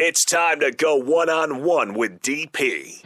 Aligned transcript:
It's 0.00 0.24
time 0.24 0.60
to 0.60 0.70
go 0.70 0.94
one 0.94 1.28
on 1.28 1.64
one 1.64 1.92
with 1.92 2.22
DP. 2.22 3.02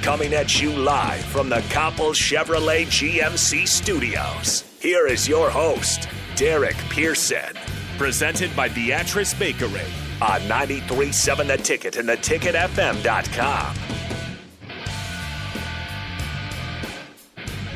Coming 0.00 0.32
at 0.32 0.62
you 0.62 0.72
live 0.72 1.22
from 1.26 1.50
the 1.50 1.60
Coppel 1.68 2.14
Chevrolet 2.14 2.86
GMC 2.86 3.68
studios. 3.68 4.62
Here 4.80 5.06
is 5.06 5.28
your 5.28 5.50
host, 5.50 6.08
Derek 6.36 6.76
Pearson. 6.88 7.54
Presented 7.98 8.56
by 8.56 8.70
Beatrice 8.70 9.34
Bakery. 9.34 9.82
On 10.22 10.40
93.7 10.48 11.46
The 11.46 11.58
Ticket 11.58 11.96
and 11.96 12.08
theticketfm.com. 12.08 13.76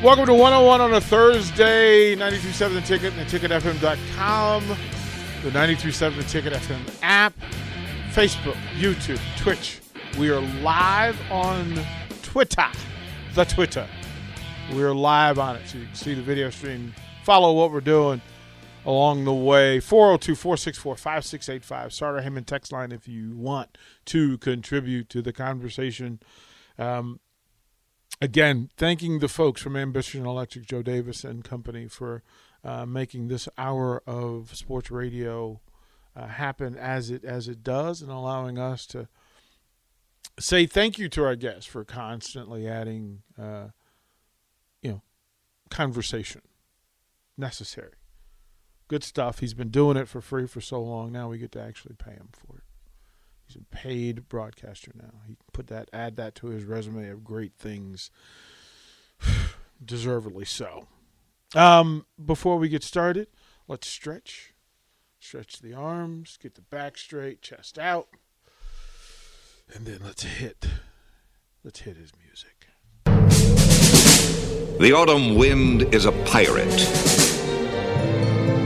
Welcome 0.02 0.26
to 0.26 0.34
101 0.34 0.80
on 0.80 0.94
a 0.94 1.00
Thursday, 1.02 2.16
93.7 2.16 2.74
The 2.74 2.80
Ticket 2.80 3.12
and 3.18 3.28
theticketfm.com, 3.28 4.76
the 5.44 5.50
93.7 5.50 6.16
The 6.16 6.22
Ticket 6.22 6.52
FM 6.54 6.80
app, 7.02 7.34
Facebook, 8.12 8.56
YouTube, 8.78 9.20
Twitch. 9.36 9.78
We 10.18 10.30
are 10.30 10.40
live 10.40 11.20
on 11.30 11.78
Twitter, 12.22 12.64
the 13.34 13.44
Twitter. 13.44 13.86
We 14.72 14.82
are 14.82 14.94
live 14.94 15.38
on 15.38 15.56
it, 15.56 15.68
so 15.68 15.76
you 15.76 15.84
can 15.84 15.94
see 15.94 16.14
the 16.14 16.22
video 16.22 16.48
stream, 16.48 16.94
follow 17.24 17.52
what 17.52 17.72
we're 17.72 17.82
doing 17.82 18.22
along 18.86 19.26
the 19.26 19.34
way. 19.34 19.80
402 19.80 20.34
464 20.34 20.96
5685. 20.96 21.92
Starter 21.92 22.22
Heyman 22.22 22.46
text 22.46 22.72
line 22.72 22.90
if 22.90 23.06
you 23.06 23.36
want 23.36 23.76
to 24.06 24.38
contribute 24.38 25.10
to 25.10 25.20
the 25.20 25.34
conversation. 25.34 26.20
Um, 26.78 27.20
again, 28.18 28.70
thanking 28.78 29.18
the 29.18 29.28
folks 29.28 29.60
from 29.60 29.76
Ambition 29.76 30.24
Electric, 30.24 30.64
Joe 30.64 30.80
Davis 30.80 31.22
and 31.22 31.44
company, 31.44 31.86
for 31.86 32.22
uh, 32.64 32.86
making 32.86 33.28
this 33.28 33.48
hour 33.58 34.02
of 34.06 34.56
sports 34.56 34.90
radio 34.90 35.60
uh, 36.16 36.26
happen 36.26 36.76
as 36.76 37.10
it 37.10 37.24
as 37.24 37.48
it 37.48 37.62
does, 37.62 38.00
and 38.00 38.10
allowing 38.10 38.58
us 38.58 38.86
to 38.86 39.08
say 40.38 40.66
thank 40.66 40.98
you 40.98 41.08
to 41.10 41.24
our 41.24 41.36
guests 41.36 41.66
for 41.66 41.84
constantly 41.84 42.66
adding, 42.66 43.22
uh, 43.38 43.68
you 44.82 44.90
know, 44.90 45.02
conversation 45.70 46.40
necessary. 47.36 47.94
Good 48.88 49.04
stuff. 49.04 49.38
He's 49.40 49.54
been 49.54 49.70
doing 49.70 49.96
it 49.96 50.08
for 50.08 50.20
free 50.20 50.46
for 50.46 50.60
so 50.60 50.82
long. 50.82 51.12
Now 51.12 51.28
we 51.28 51.38
get 51.38 51.52
to 51.52 51.60
actually 51.60 51.94
pay 51.94 52.12
him 52.12 52.28
for 52.32 52.58
it. 52.58 52.64
He's 53.46 53.56
a 53.56 53.74
paid 53.74 54.28
broadcaster 54.28 54.92
now. 54.94 55.20
He 55.26 55.36
put 55.52 55.66
that, 55.68 55.88
add 55.92 56.16
that 56.16 56.34
to 56.36 56.48
his 56.48 56.64
resume 56.64 57.08
of 57.08 57.24
great 57.24 57.54
things. 57.54 58.10
Deservedly 59.84 60.44
so. 60.44 60.86
Um, 61.54 62.06
before 62.22 62.58
we 62.58 62.68
get 62.68 62.82
started, 62.82 63.28
let's 63.68 63.86
stretch. 63.86 64.54
Stretch 65.20 65.60
the 65.60 65.72
arms, 65.72 66.36
get 66.40 66.54
the 66.54 66.60
back 66.60 66.98
straight, 66.98 67.40
chest 67.40 67.78
out, 67.78 68.08
and 69.74 69.86
then 69.86 70.00
let's 70.04 70.22
hit. 70.22 70.66
Let's 71.62 71.80
hit 71.80 71.96
his 71.96 72.12
music. 72.22 72.66
The 74.78 74.92
autumn 74.92 75.36
wind 75.36 75.94
is 75.94 76.04
a 76.04 76.12
pirate, 76.26 76.68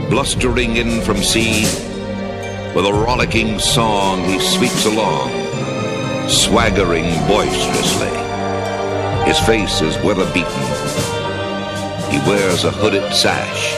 blustering 0.09 0.75
in 0.75 0.99
from 1.01 1.17
sea 1.17 1.63
with 2.75 2.85
a 2.85 2.93
rollicking 2.93 3.57
song, 3.57 4.23
he 4.25 4.39
sweeps 4.39 4.85
along, 4.85 5.29
swaggering 6.29 7.05
boisterously. 7.27 8.15
His 9.25 9.39
face 9.39 9.81
is 9.81 9.97
weather 10.03 10.31
beaten. 10.31 11.08
He 12.09 12.17
wears 12.27 12.63
a 12.63 12.71
hooded 12.71 13.13
sash, 13.13 13.73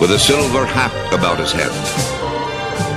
with 0.00 0.10
a 0.10 0.18
silver 0.18 0.64
hat 0.64 1.12
about 1.12 1.38
his 1.38 1.52
head, 1.52 1.72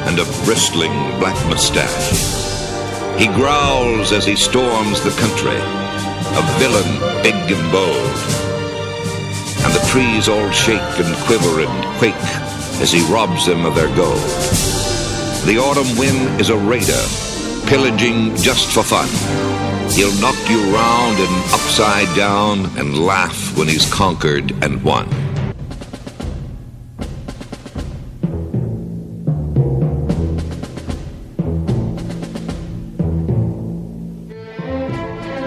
and 0.08 0.18
a 0.18 0.46
bristling 0.46 0.94
black 1.20 1.36
mustache. 1.48 2.40
He 3.20 3.28
growls 3.28 4.14
as 4.14 4.26
he 4.26 4.36
storms 4.36 5.04
the 5.04 5.12
country, 5.20 5.60
a 5.60 6.44
villain 6.58 6.92
big 7.22 7.36
and 7.52 7.72
bold. 7.72 8.16
And 9.64 9.74
the 9.74 9.86
trees 9.92 10.30
all 10.30 10.50
shake 10.52 10.80
and 10.98 11.16
quiver 11.26 11.62
and 11.62 12.00
quake 12.00 12.16
as 12.82 12.92
he 12.92 13.02
robs 13.14 13.46
them 13.46 13.66
of 13.66 13.76
their 13.76 13.94
gold. 13.96 14.24
The 15.46 15.60
autumn 15.60 15.98
wind 15.98 16.40
is 16.40 16.50
a 16.50 16.58
raider, 16.58 17.04
pillaging 17.68 18.36
just 18.38 18.72
for 18.72 18.84
fun. 18.84 19.10
He'll 19.96 20.20
knock 20.22 20.50
you 20.50 20.60
round 20.74 21.20
and 21.20 21.54
upside 21.54 22.16
down 22.16 22.66
and 22.80 22.98
laugh 22.98 23.56
when 23.58 23.68
he's 23.68 23.92
conquered 23.94 24.52
and 24.64 24.82
won. 24.84 25.08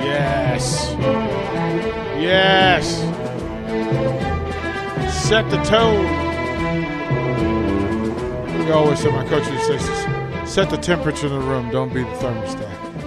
Yes. 0.04 0.94
Yes. 2.20 2.86
Set 5.26 5.50
the 5.50 5.60
tone. 5.64 6.04
We 8.58 8.70
always 8.70 9.00
say, 9.00 9.10
my 9.10 9.26
coach 9.26 9.48
would 9.48 9.60
say, 9.62 9.78
set 10.46 10.70
the 10.70 10.76
temperature 10.76 11.26
in 11.26 11.32
the 11.32 11.40
room, 11.40 11.70
don't 11.70 11.92
be 11.92 12.02
the 12.02 12.10
thermostat. 12.10 13.03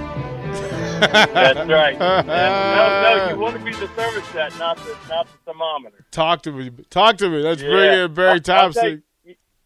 That's 0.99 1.69
right. 1.69 1.97
No, 2.27 3.17
no, 3.17 3.29
you 3.33 3.39
want 3.39 3.57
to 3.57 3.63
be 3.63 3.71
the 3.71 3.87
thermostat, 3.87 4.57
not 4.59 4.77
the 4.77 4.95
not 5.09 5.27
the 5.27 5.37
thermometer. 5.45 6.05
Talk 6.11 6.41
to 6.43 6.51
me. 6.51 6.71
Talk 6.89 7.17
to 7.17 7.29
me. 7.29 7.37
Let's 7.37 7.61
bring 7.61 7.73
Yeah. 7.75 8.05
in 8.05 8.13
Barry 8.13 8.39
I'll- 8.47 8.55
I'll 8.65 8.73
tell 8.73 8.89
you- 8.89 9.01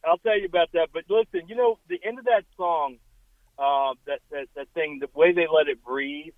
I'll 0.06 0.18
tell 0.20 0.38
you 0.40 0.46
about 0.46 0.72
that. 0.74 0.90
But 0.94 1.04
listen, 1.10 1.48
you 1.48 1.56
know 1.56 1.78
the 1.88 2.00
end 2.04 2.18
of 2.20 2.26
that 2.26 2.44
song, 2.58 2.98
uh, 3.60 3.94
that 4.06 4.20
that 4.32 4.48
that 4.56 4.68
thing, 4.74 5.00
the 5.00 5.10
way 5.14 5.32
they 5.34 5.48
let 5.52 5.68
it 5.68 5.84
breathe. 5.84 6.34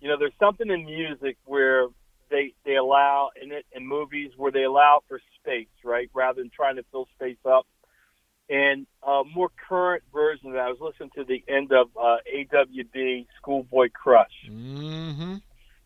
You 0.00 0.08
know, 0.08 0.16
there's 0.18 0.32
something 0.38 0.70
in 0.70 0.84
music 0.84 1.36
where 1.44 1.86
they 2.30 2.54
they 2.64 2.76
allow 2.76 3.30
in 3.40 3.52
it 3.52 3.66
in 3.72 3.86
movies 3.86 4.30
where 4.36 4.50
they 4.52 4.64
allow 4.64 5.02
for 5.08 5.20
space, 5.40 5.68
right, 5.84 6.08
rather 6.14 6.40
than 6.42 6.50
trying 6.50 6.76
to 6.76 6.82
fill 6.90 7.06
space 7.14 7.36
up. 7.44 7.66
And 8.50 8.86
a 9.02 9.22
more 9.34 9.48
current 9.68 10.02
version 10.12 10.48
of 10.48 10.52
that, 10.54 10.60
I 10.66 10.68
was 10.68 10.78
listening 10.80 11.10
to 11.16 11.24
the 11.24 11.42
end 11.48 11.72
of 11.72 11.88
uh, 11.96 12.16
AWB 12.34 13.26
Schoolboy 13.38 13.88
Crush. 13.94 14.28
Mm-hmm. 14.50 15.36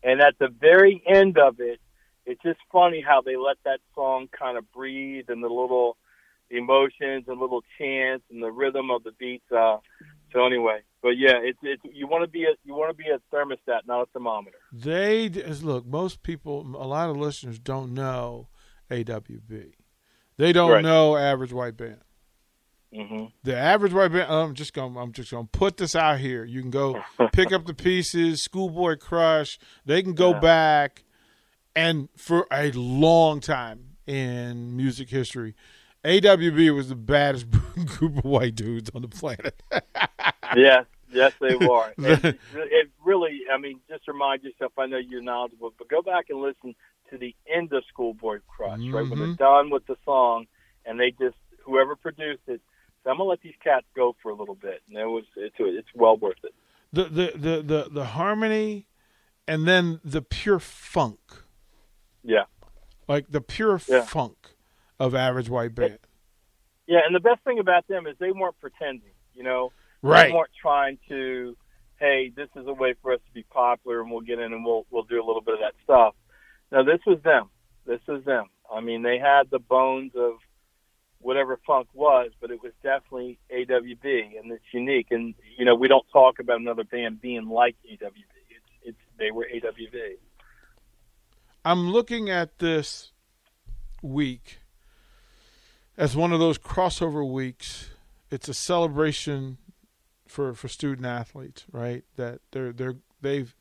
And 0.03 0.21
at 0.21 0.35
the 0.39 0.49
very 0.49 1.01
end 1.07 1.37
of 1.37 1.59
it, 1.59 1.79
it's 2.25 2.41
just 2.43 2.59
funny 2.71 3.01
how 3.05 3.21
they 3.21 3.37
let 3.37 3.57
that 3.65 3.79
song 3.95 4.27
kind 4.37 4.57
of 4.57 4.69
breathe 4.71 5.25
and 5.29 5.41
the 5.43 5.47
little 5.47 5.97
emotions 6.51 7.25
and 7.27 7.39
little 7.39 7.61
chants 7.77 8.25
and 8.31 8.41
the 8.43 8.51
rhythm 8.51 8.91
of 8.91 9.03
the 9.03 9.11
beats. 9.13 9.49
Uh, 9.51 9.77
so 10.33 10.45
anyway, 10.45 10.79
but 11.01 11.17
yeah, 11.17 11.37
it's 11.41 11.57
it's 11.63 11.81
you 11.91 12.07
want 12.07 12.23
to 12.23 12.29
be 12.29 12.43
a 12.43 12.53
you 12.63 12.73
want 12.75 12.89
to 12.89 12.93
be 12.93 13.09
a 13.09 13.19
thermostat, 13.35 13.81
not 13.87 14.01
a 14.01 14.05
thermometer. 14.13 14.57
They 14.71 15.29
look. 15.29 15.85
Most 15.85 16.23
people, 16.23 16.61
a 16.77 16.85
lot 16.87 17.09
of 17.09 17.17
listeners 17.17 17.57
don't 17.59 17.93
know 17.93 18.49
AWB. 18.91 19.71
They 20.37 20.53
don't 20.53 20.71
Right. 20.71 20.83
know 20.83 21.17
Average 21.17 21.51
White 21.53 21.77
Band. 21.77 22.01
Hmm 22.93 23.25
The 23.43 23.55
average 23.55 23.93
white 23.93 24.11
band. 24.11 24.31
I'm 24.31 24.53
just 24.55 24.73
gonna. 24.73 24.99
I'm 24.99 25.11
just 25.11 25.31
gonna 25.31 25.47
put 25.51 25.77
this 25.77 25.95
out 25.95 26.19
here. 26.19 26.43
You 26.43 26.61
can 26.61 26.71
go 26.71 27.03
pick 27.31 27.51
up 27.51 27.65
the 27.65 27.73
pieces. 27.73 28.41
Schoolboy 28.41 28.97
Crush. 28.97 29.59
They 29.85 30.01
can 30.01 30.13
go 30.13 30.31
Yeah. 30.31 30.39
back, 30.39 31.03
and 31.75 32.09
for 32.17 32.47
a 32.51 32.71
long 32.71 33.39
time 33.41 33.95
in 34.07 34.75
music 34.75 35.09
history, 35.09 35.55
AWB 36.03 36.73
was 36.75 36.89
the 36.89 36.95
baddest 36.95 37.47
group 37.85 38.17
of 38.17 38.23
white 38.25 38.55
dudes 38.55 38.89
on 38.95 39.01
the 39.03 39.07
planet. 39.07 39.61
Yes, 40.55 40.85
yes, 41.13 41.31
they 41.39 41.53
were. 41.53 41.93
It, 41.99 42.23
it 42.55 42.89
really, 43.03 43.41
I 43.53 43.59
mean, 43.59 43.81
just 43.87 44.07
remind 44.07 44.41
yourself. 44.41 44.71
I 44.79 44.87
know 44.87 44.97
you're 44.97 45.21
knowledgeable, 45.21 45.71
but 45.77 45.87
go 45.89 46.01
back 46.01 46.25
and 46.29 46.39
listen 46.41 46.73
to 47.11 47.19
the 47.19 47.35
end 47.47 47.71
of 47.71 47.83
Schoolboy 47.87 48.39
Crush, 48.47 48.79
right 48.91 49.07
when 49.07 49.19
they're 49.19 49.27
Mhm. 49.27 49.37
done 49.37 49.69
with 49.69 49.85
the 49.85 49.95
song, 50.03 50.47
and 50.85 50.99
they 50.99 51.11
just 51.11 51.37
whoever 51.63 51.95
produced 51.95 52.41
it. 52.47 52.61
So 53.03 53.09
I'm 53.11 53.17
gonna 53.17 53.29
let 53.29 53.41
these 53.41 53.55
cats 53.63 53.85
go 53.95 54.15
for 54.21 54.29
a 54.31 54.35
little 54.35 54.55
bit, 54.55 54.81
and 54.87 54.97
it 54.97 55.05
was 55.05 55.23
it's 55.35 55.55
it's 55.59 55.87
well 55.95 56.17
worth 56.17 56.37
it. 56.43 56.53
the, 56.91 57.03
the 57.05 57.31
the 57.35 57.61
the 57.61 57.89
the 57.91 58.05
harmony, 58.05 58.87
and 59.47 59.67
then 59.67 59.99
the 60.03 60.21
pure 60.21 60.59
funk, 60.59 61.19
Yeah. 62.23 62.45
like 63.07 63.29
the 63.29 63.41
pure 63.41 63.79
Yeah. 63.87 64.01
funk 64.01 64.37
of 64.99 65.15
average 65.15 65.49
white 65.49 65.73
band. 65.75 65.99
Yeah, 66.87 66.99
and 67.05 67.15
the 67.15 67.19
best 67.19 67.41
thing 67.43 67.59
about 67.59 67.87
them 67.87 68.05
is 68.07 68.17
they 68.19 68.31
weren't 68.31 68.59
pretending. 68.59 69.11
You 69.33 69.43
know, 69.43 69.71
Right. 70.01 70.27
they 70.27 70.33
weren't 70.33 70.49
trying 70.59 70.97
to, 71.07 71.55
hey, 71.99 72.29
this 72.35 72.49
is 72.55 72.67
a 72.67 72.73
way 72.73 72.93
for 73.01 73.13
us 73.13 73.21
to 73.27 73.31
be 73.33 73.43
popular, 73.43 74.01
and 74.01 74.11
we'll 74.11 74.21
get 74.21 74.39
in 74.39 74.51
and 74.53 74.65
we'll 74.65 74.85
we'll 74.89 75.03
do 75.03 75.23
a 75.23 75.25
little 75.25 75.41
bit 75.41 75.53
of 75.55 75.59
that 75.61 75.75
stuff. 75.83 76.15
Now, 76.71 76.83
this 76.83 76.99
was 77.05 77.21
them. 77.21 77.49
This 77.85 78.01
was 78.07 78.23
them. 78.25 78.49
I 78.71 78.81
mean, 78.81 79.01
they 79.03 79.17
had 79.19 79.49
the 79.49 79.59
bones 79.59 80.11
of 80.15 80.33
whatever 81.21 81.59
funk 81.65 81.87
was, 81.93 82.31
but 82.39 82.51
it 82.51 82.61
was 82.61 82.71
definitely 82.83 83.39
AWB, 83.53 84.39
and 84.39 84.51
it's 84.51 84.63
unique. 84.71 85.07
And 85.11 85.35
you 85.57 85.65
know, 85.65 85.75
we 85.75 85.87
don't 85.87 86.05
talk 86.11 86.39
about 86.39 86.59
another 86.59 86.83
band 86.83 87.21
being 87.21 87.49
like 87.49 87.75
AWB. 87.89 88.13
It's 88.49 88.65
it's 88.83 88.97
they 89.17 89.31
were 89.31 89.47
AWB. 89.53 90.17
I'm 91.65 91.91
looking 91.91 92.29
at 92.29 92.59
this 92.59 93.11
week 94.01 94.59
as 95.97 96.15
one 96.15 96.31
of 96.31 96.39
those 96.39 96.57
crossover 96.57 97.29
weeks 97.29 97.89
it's 98.31 98.47
a 98.47 98.53
celebration 98.53 99.57
for 100.27 100.53
for 100.53 100.67
student 100.67 101.05
athletes, 101.05 101.65
right? 101.71 102.03
That 102.15 102.41
they're 102.51 102.71
they're 102.71 102.95
they've 103.21 103.55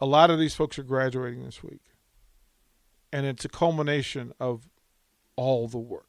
a 0.00 0.06
lot 0.06 0.30
of 0.30 0.38
these 0.38 0.54
folks 0.54 0.78
are 0.78 0.84
graduating 0.84 1.44
this 1.44 1.62
week, 1.62 1.82
and 3.12 3.26
it's 3.26 3.44
a 3.44 3.48
culmination 3.48 4.32
of 4.40 4.68
all 5.36 5.68
the 5.68 5.78
work. 5.78 6.07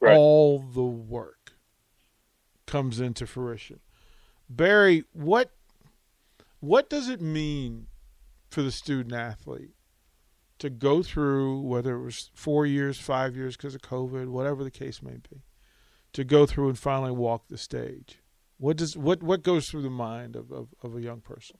Right. 0.00 0.16
All 0.16 0.60
the 0.60 0.82
work 0.82 1.52
comes 2.66 3.00
into 3.00 3.26
fruition. 3.26 3.80
Barry, 4.48 5.04
what 5.12 5.50
what 6.60 6.90
does 6.90 7.08
it 7.08 7.20
mean 7.20 7.86
for 8.50 8.62
the 8.62 8.72
student 8.72 9.14
athlete 9.14 9.74
to 10.58 10.70
go 10.70 11.02
through 11.02 11.60
whether 11.60 11.94
it 11.96 12.02
was 12.02 12.30
four 12.34 12.66
years, 12.66 12.98
five 12.98 13.36
years 13.36 13.56
because 13.56 13.74
of 13.74 13.82
COVID, 13.82 14.28
whatever 14.28 14.64
the 14.64 14.70
case 14.70 15.02
may 15.02 15.18
be, 15.30 15.42
to 16.12 16.24
go 16.24 16.46
through 16.46 16.68
and 16.68 16.78
finally 16.78 17.12
walk 17.12 17.48
the 17.48 17.58
stage? 17.58 18.18
What 18.58 18.76
does 18.76 18.96
what 18.96 19.22
what 19.22 19.42
goes 19.42 19.68
through 19.68 19.82
the 19.82 19.90
mind 19.90 20.34
of, 20.36 20.50
of, 20.50 20.68
of 20.82 20.96
a 20.96 21.00
young 21.00 21.20
person? 21.20 21.58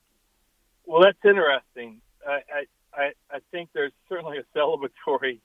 Well, 0.84 1.02
that's 1.02 1.18
interesting. 1.24 2.00
I 2.26 2.66
I, 2.92 3.12
I 3.30 3.38
think 3.50 3.70
there's 3.72 3.92
certainly 4.08 4.38
a 4.38 4.58
celebratory 4.58 5.40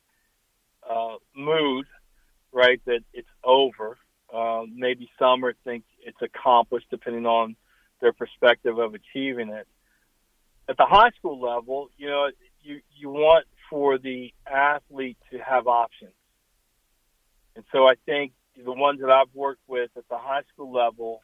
uh, 0.89 1.17
mood, 1.35 1.85
right? 2.53 2.81
That 2.85 3.01
it's 3.13 3.27
over. 3.43 3.97
Uh, 4.33 4.63
maybe 4.73 5.09
some 5.19 5.43
are 5.45 5.53
think 5.63 5.83
it's 6.05 6.21
accomplished, 6.21 6.87
depending 6.89 7.25
on 7.25 7.55
their 8.01 8.13
perspective 8.13 8.77
of 8.77 8.93
achieving 8.93 9.49
it. 9.49 9.67
At 10.69 10.77
the 10.77 10.85
high 10.85 11.11
school 11.19 11.39
level, 11.41 11.89
you 11.97 12.07
know, 12.07 12.29
you 12.61 12.79
you 12.95 13.09
want 13.09 13.45
for 13.69 13.97
the 13.97 14.33
athlete 14.47 15.17
to 15.31 15.39
have 15.39 15.67
options, 15.67 16.13
and 17.55 17.65
so 17.71 17.85
I 17.85 17.95
think 18.05 18.31
the 18.63 18.71
ones 18.71 19.01
that 19.01 19.09
I've 19.09 19.33
worked 19.33 19.61
with 19.67 19.89
at 19.97 20.07
the 20.09 20.17
high 20.17 20.43
school 20.53 20.71
level 20.71 21.21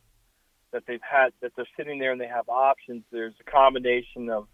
that 0.72 0.84
they've 0.88 1.02
had 1.02 1.30
that 1.42 1.52
they're 1.56 1.68
sitting 1.78 2.00
there 2.00 2.12
and 2.12 2.20
they 2.20 2.28
have 2.28 2.50
options. 2.50 3.04
There's 3.12 3.34
a 3.40 3.50
combination 3.50 4.30
of 4.30 4.48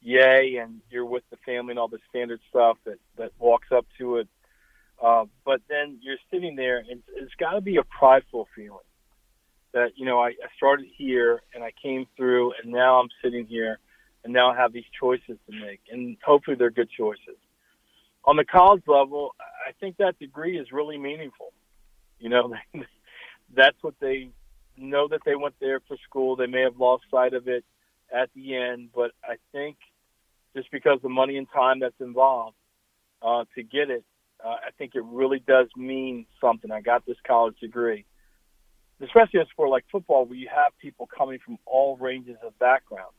yay 0.00 0.56
and 0.56 0.80
you're 0.90 1.04
with 1.04 1.22
the 1.30 1.36
family 1.44 1.72
and 1.72 1.78
all 1.78 1.88
the 1.88 1.98
standard 2.08 2.40
stuff 2.48 2.78
that 2.84 2.98
that 3.16 3.32
walks 3.38 3.68
up 3.70 3.86
to 3.98 4.16
it. 4.16 4.28
Uh, 5.00 5.24
but 5.44 5.60
then 5.68 5.98
you're 6.02 6.18
sitting 6.30 6.56
there 6.56 6.78
and 6.78 7.02
it's 7.16 7.34
got 7.38 7.52
to 7.52 7.60
be 7.60 7.76
a 7.76 7.84
prideful 7.84 8.46
feeling 8.54 8.78
that 9.72 9.92
you 9.96 10.04
know 10.04 10.20
I, 10.20 10.28
I 10.28 10.48
started 10.56 10.86
here 10.96 11.42
and 11.54 11.64
I 11.64 11.72
came 11.82 12.06
through 12.16 12.52
and 12.62 12.72
now 12.72 13.00
I'm 13.00 13.08
sitting 13.22 13.46
here 13.46 13.78
and 14.24 14.32
now 14.32 14.50
I 14.50 14.56
have 14.56 14.72
these 14.72 14.84
choices 14.98 15.38
to 15.48 15.52
make 15.52 15.80
and 15.90 16.16
hopefully 16.24 16.56
they're 16.58 16.70
good 16.70 16.90
choices. 16.90 17.38
On 18.24 18.36
the 18.36 18.44
college 18.44 18.82
level, 18.86 19.34
I 19.40 19.72
think 19.80 19.96
that 19.96 20.18
degree 20.18 20.58
is 20.58 20.70
really 20.70 20.98
meaningful. 20.98 21.52
You 22.18 22.28
know, 22.28 22.54
that's 23.56 23.76
what 23.80 23.94
they 24.00 24.28
know 24.76 25.08
that 25.08 25.20
they 25.24 25.34
went 25.34 25.54
there 25.60 25.80
for 25.80 25.96
school. 26.08 26.36
They 26.36 26.46
may 26.46 26.62
have 26.62 26.78
lost 26.78 27.04
sight 27.10 27.32
of 27.32 27.48
it 27.48 27.64
at 28.12 28.28
the 28.34 28.56
end, 28.56 28.90
but 28.94 29.12
I 29.24 29.36
think 29.52 29.76
just 30.54 30.70
because 30.70 30.98
the 31.02 31.08
money 31.08 31.36
and 31.36 31.46
time 31.50 31.80
that's 31.80 32.00
involved 32.00 32.56
uh, 33.22 33.44
to 33.54 33.62
get 33.62 33.90
it, 33.90 34.04
uh, 34.44 34.48
I 34.48 34.70
think 34.78 34.94
it 34.94 35.04
really 35.04 35.40
does 35.46 35.68
mean 35.76 36.26
something. 36.40 36.70
I 36.70 36.80
got 36.80 37.06
this 37.06 37.16
college 37.26 37.58
degree, 37.60 38.04
especially 39.00 39.40
in 39.40 39.42
a 39.42 39.48
sport 39.50 39.70
like 39.70 39.84
football, 39.90 40.24
where 40.24 40.38
you 40.38 40.48
have 40.54 40.72
people 40.80 41.06
coming 41.06 41.38
from 41.44 41.58
all 41.66 41.96
ranges 41.96 42.36
of 42.44 42.58
backgrounds. 42.58 43.14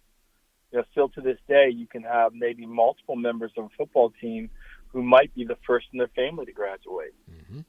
You 0.71 0.79
know, 0.79 0.85
still 0.91 1.09
to 1.09 1.21
this 1.21 1.37
day, 1.47 1.69
you 1.69 1.85
can 1.87 2.03
have 2.03 2.33
maybe 2.33 2.65
multiple 2.65 3.15
members 3.15 3.51
of 3.57 3.65
a 3.65 3.69
football 3.77 4.13
team 4.21 4.49
who 4.87 5.03
might 5.03 5.33
be 5.35 5.45
the 5.45 5.57
first 5.67 5.87
in 5.93 5.99
their 5.99 6.09
family 6.09 6.45
to 6.45 6.51
graduate. 6.51 7.13
Mm-hmm. 7.29 7.61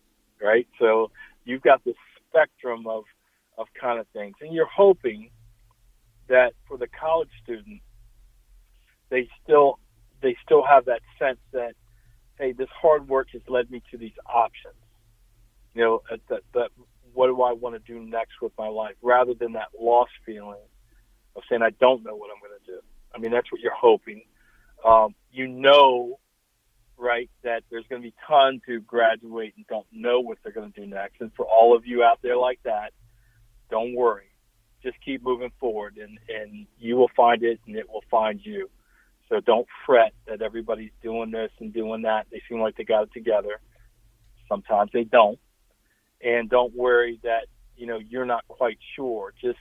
Right, 0.45 0.67
so 0.81 1.13
you've 1.45 1.63
got 1.63 1.85
this 1.85 1.95
spectrum 2.29 2.87
of 2.89 3.05
of 3.59 3.67
kind 3.81 4.01
of 4.01 4.07
things. 4.09 4.35
And 4.41 4.53
you're 4.53 4.67
hoping 4.67 5.31
that 6.29 6.55
for 6.67 6.77
the 6.77 6.89
college 6.89 7.29
student, 7.43 7.81
they 9.11 9.29
still 9.43 9.79
they 10.23 10.37
still 10.45 10.65
have 10.69 10.87
that 10.87 11.01
sense 11.19 11.39
that 11.53 11.75
hey, 12.43 12.53
this 12.53 12.69
hard 12.81 13.09
work 13.09 13.29
has 13.33 13.43
led 13.47 13.71
me 13.71 13.81
to 13.93 13.97
these 13.97 14.17
options. 14.27 14.75
You 15.75 15.83
know, 15.83 16.03
that 16.29 16.43
that 16.55 16.71
what 17.15 17.29
do 17.29 17.41
I 17.43 17.53
want 17.53 17.75
to 17.75 17.93
do 17.93 18.01
next 18.01 18.43
with 18.43 18.53
my 18.59 18.69
life, 18.69 18.97
rather 19.01 19.33
than 19.33 19.53
that 19.53 19.69
lost 19.79 20.11
feeling 20.27 20.61
of 21.37 21.43
saying 21.49 21.63
I 21.63 21.71
don't 21.71 22.03
know 22.05 22.17
what 22.17 22.31
I'm 22.31 22.41
going 22.41 22.59
to 22.61 22.73
do. 22.73 22.81
I 23.15 23.19
mean, 23.19 23.31
that's 23.31 23.51
what 23.53 23.61
you're 23.61 23.73
hoping. 23.73 24.23
Um, 24.85 25.15
you 25.31 25.47
know, 25.47 26.19
right, 26.99 27.31
that 27.45 27.63
there's 27.71 27.87
going 27.89 28.03
to 28.03 28.09
be 28.09 28.15
tons 28.27 28.63
who 28.67 28.81
graduate 28.81 29.55
and 29.57 29.67
don't 29.69 29.87
know 29.93 30.21
what 30.21 30.39
they're 30.43 30.53
going 30.53 30.73
to 30.73 30.81
do 30.81 30.87
next. 30.87 31.21
And 31.21 31.31
for 31.35 31.47
all 31.47 31.77
of 31.77 31.87
you 31.87 32.03
out 32.03 32.19
there 32.23 32.37
like 32.37 32.59
that, 32.65 32.93
don't 33.71 33.95
worry. 33.95 34.27
Just 34.83 34.97
keep 35.05 35.23
moving 35.23 35.53
forward, 35.61 35.97
and 35.97 36.19
and 36.29 36.67
you 36.79 36.97
will 36.97 37.11
find 37.17 37.45
it, 37.45 37.61
and 37.69 37.77
it 37.77 37.89
will 37.89 38.05
find 38.11 38.41
you. 38.45 38.69
So 39.33 39.41
don't 39.41 39.67
fret 39.87 40.13
that 40.27 40.43
everybody's 40.43 40.91
doing 41.03 41.31
this 41.31 41.51
and 41.59 41.73
doing 41.73 42.03
that. 42.03 42.27
They 42.31 42.43
seem 42.51 42.61
like 42.61 42.77
they 42.77 42.85
got 42.85 43.05
it 43.05 43.15
together. 43.15 43.63
Sometimes 44.47 44.91
they 44.93 45.05
don't, 45.05 45.39
and 46.21 46.51
don't 46.51 46.75
worry 46.77 47.19
that 47.23 47.47
you 47.75 47.87
know 47.87 47.97
you're 47.97 48.27
not 48.27 48.47
quite 48.47 48.77
sure. 48.95 49.33
Just 49.41 49.59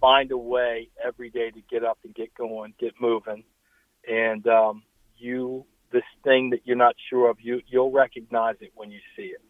find 0.00 0.30
a 0.30 0.38
way 0.38 0.90
every 1.04 1.30
day 1.30 1.50
to 1.50 1.60
get 1.68 1.82
up 1.82 1.98
and 2.04 2.14
get 2.14 2.32
going, 2.34 2.74
get 2.78 2.92
moving, 3.00 3.42
and 4.08 4.46
um, 4.46 4.84
you 5.16 5.66
this 5.90 6.04
thing 6.22 6.50
that 6.50 6.60
you're 6.62 6.76
not 6.76 6.94
sure 7.10 7.28
of, 7.28 7.38
you 7.40 7.60
you'll 7.66 7.90
recognize 7.90 8.54
it 8.60 8.70
when 8.76 8.92
you 8.92 9.00
see 9.16 9.32
it. 9.34 9.42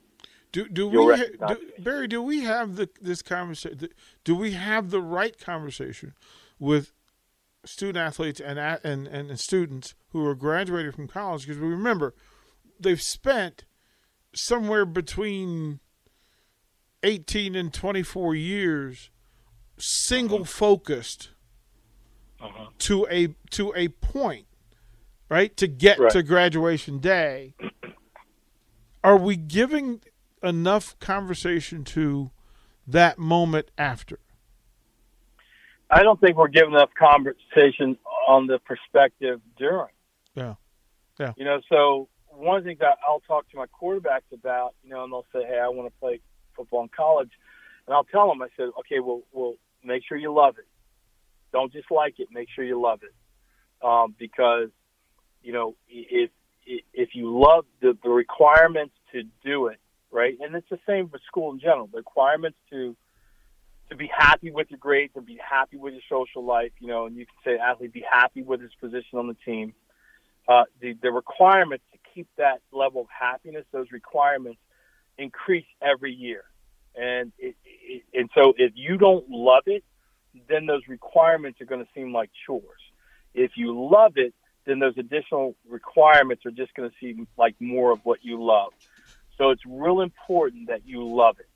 Do 0.51 0.67
do 0.67 0.89
we 0.89 1.15
ha- 1.15 1.47
do, 1.49 1.59
Barry? 1.79 2.09
Do 2.09 2.23
we 2.23 2.45
have 2.45 2.77
the 2.77 2.89
this 3.03 3.21
conversation? 3.21 3.91
Do 4.25 4.35
we 4.35 4.53
have 4.53 4.89
the 4.89 5.03
right 5.03 5.39
conversation 5.39 6.15
with 6.59 6.95
student 7.65 7.99
athletes 7.99 8.41
and 8.41 8.59
and 8.59 9.07
and 9.07 9.39
students 9.39 9.95
who 10.11 10.25
are 10.27 10.35
graduating 10.35 10.93
from 10.93 11.09
college? 11.09 11.43
Because 11.43 11.61
we 11.61 11.69
remember 11.69 12.15
they've 12.81 13.01
spent 13.01 13.65
somewhere 14.35 14.85
between 14.85 15.81
eighteen 17.03 17.55
and 17.55 17.73
twenty 17.73 18.03
four 18.03 18.35
years 18.35 19.11
single 19.79 20.45
focused 20.45 21.31
uh-huh. 22.41 22.67
to 22.79 23.07
a 23.11 23.35
to 23.51 23.73
a 23.77 23.89
point, 23.89 24.47
right? 25.29 25.57
To 25.57 25.67
get 25.67 25.99
right. 25.99 26.11
to 26.13 26.23
graduation 26.23 26.99
day. 26.99 27.55
Are 29.05 29.17
we 29.17 29.37
giving 29.37 30.01
enough 30.43 30.99
conversation 30.99 31.85
to 31.85 32.31
that 32.87 33.19
moment 33.19 33.71
after? 33.79 34.19
I 35.91 36.03
don't 36.03 36.21
think 36.21 36.37
we're 36.37 36.49
giving 36.49 36.73
enough 36.73 36.91
conversation 36.99 37.97
on 38.29 38.47
the 38.47 38.59
perspective 38.59 39.41
during. 39.57 39.93
Yeah. 40.35 40.55
Yeah. 41.19 41.33
You 41.37 41.45
know, 41.45 41.61
so 41.69 42.09
one 42.31 42.59
of 42.59 42.65
the 42.65 42.71
things 42.71 42.81
that 42.81 42.99
I'll 43.07 43.21
talk 43.21 43.49
to 43.51 43.57
my 43.57 43.67
quarterbacks 43.67 44.33
about, 44.33 44.75
you 44.85 44.91
know, 44.91 45.05
and 45.05 45.13
they'll 45.13 45.27
say, 45.33 45.47
"Hey, 45.47 45.59
I 45.59 45.69
want 45.69 45.93
to 45.93 45.99
play 45.99 46.21
football 46.55 46.83
in 46.83 46.89
college," 46.89 47.31
and 47.87 47.95
I'll 47.95 48.05
tell 48.05 48.29
them, 48.29 48.41
I 48.43 48.49
said, 48.57 48.69
"Okay, 48.81 49.01
well, 49.01 49.23
well, 49.33 49.55
make 49.83 50.05
sure 50.07 50.17
you 50.17 50.33
love 50.33 50.59
it. 50.59 50.67
Don't 51.53 51.73
just 51.73 51.91
like 51.91 52.21
it. 52.21 52.29
Make 52.31 52.49
sure 52.55 52.65
you 52.65 52.81
love 52.81 53.01
it, 53.03 53.15
um, 53.85 54.15
because 54.19 54.69
you 55.43 55.53
know 55.53 55.75
if 55.89 56.31
if 56.65 57.15
you 57.15 57.37
love 57.37 57.65
the, 57.81 57.97
the 58.03 58.11
requirements 58.11 58.95
to 59.13 59.23
do 59.45 59.69
it, 59.69 59.79
right? 60.11 60.37
And 60.41 60.55
it's 60.55 60.69
the 60.69 60.79
same 60.87 61.09
for 61.09 61.19
school 61.27 61.53
in 61.53 61.59
general. 61.59 61.87
The 61.87 61.99
requirements 61.99 62.59
to 62.71 62.95
to 63.91 63.97
be 63.97 64.11
happy 64.15 64.51
with 64.51 64.71
your 64.71 64.79
grades 64.79 65.13
and 65.17 65.25
be 65.25 65.39
happy 65.43 65.77
with 65.77 65.95
your 65.95 66.03
social 66.09 66.45
life, 66.45 66.73
you 66.79 66.89
know, 66.89 67.07
and 67.07 67.17
you 67.17 67.27
can 67.27 67.35
say 67.45 67.59
athlete 67.59 67.93
be 67.93 68.05
happy 68.11 68.43
with 68.43 68.61
his 68.61 68.71
position 68.81 69.19
on 69.19 69.27
the 69.27 69.37
team. 69.45 69.75
Uh, 70.47 70.65
the 70.81 70.97
the 71.03 71.11
requirements 71.11 71.85
to 71.93 71.99
keep 72.15 72.29
that 72.37 72.61
level 72.73 73.03
of 73.03 73.07
happiness, 73.09 73.65
those 73.73 73.91
requirements 73.93 74.61
increase 75.19 75.67
every 75.83 76.13
year, 76.13 76.45
and 76.95 77.33
it, 77.39 77.55
it, 77.65 78.03
and 78.15 78.31
so 78.35 78.55
if 78.57 78.73
you 78.75 78.97
don't 78.97 79.29
love 79.29 79.65
it, 79.67 79.85
then 80.49 80.67
those 80.67 80.83
requirements 80.89 81.61
are 81.61 81.67
going 81.67 81.85
to 81.85 81.91
seem 81.95 82.13
like 82.13 82.31
chores. 82.47 82.81
If 83.35 83.53
you 83.57 83.89
love 83.91 84.13
it, 84.17 84.35
then 84.65 84.79
those 84.79 84.97
additional 84.97 85.55
requirements 85.69 86.45
are 86.47 86.51
just 86.51 86.75
going 86.75 86.89
to 86.89 86.97
seem 87.01 87.27
like 87.37 87.55
more 87.61 87.91
of 87.93 88.01
what 88.05 88.21
you 88.23 88.43
love. 88.43 88.73
So 89.37 89.51
it's 89.51 89.63
real 89.67 90.01
important 90.01 90.69
that 90.69 90.87
you 90.87 91.05
love 91.07 91.37
it. 91.39 91.49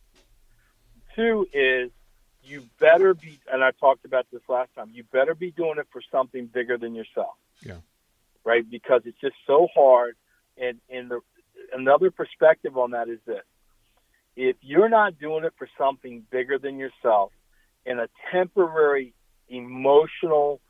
Two 1.16 1.46
is 1.52 1.90
you 2.42 2.64
better 2.80 3.14
be, 3.14 3.38
and 3.50 3.62
I 3.62 3.70
talked 3.72 4.04
about 4.04 4.26
this 4.32 4.42
last 4.48 4.74
time, 4.74 4.90
you 4.92 5.04
better 5.04 5.34
be 5.34 5.50
doing 5.50 5.78
it 5.78 5.86
for 5.92 6.02
something 6.10 6.46
bigger 6.46 6.76
than 6.76 6.94
yourself. 6.94 7.34
Yeah. 7.64 7.76
Right? 8.44 8.68
Because 8.68 9.02
it's 9.04 9.20
just 9.20 9.36
so 9.46 9.68
hard. 9.74 10.16
And, 10.58 10.80
and 10.90 11.10
the, 11.10 11.20
another 11.72 12.10
perspective 12.10 12.76
on 12.76 12.92
that 12.92 13.08
is 13.08 13.18
this 13.26 13.42
if 14.34 14.56
you're 14.62 14.88
not 14.88 15.18
doing 15.18 15.44
it 15.44 15.52
for 15.58 15.68
something 15.76 16.24
bigger 16.30 16.58
than 16.58 16.78
yourself 16.78 17.32
in 17.84 17.98
a 17.98 18.08
temporary 18.32 19.12
emotional 19.48 20.60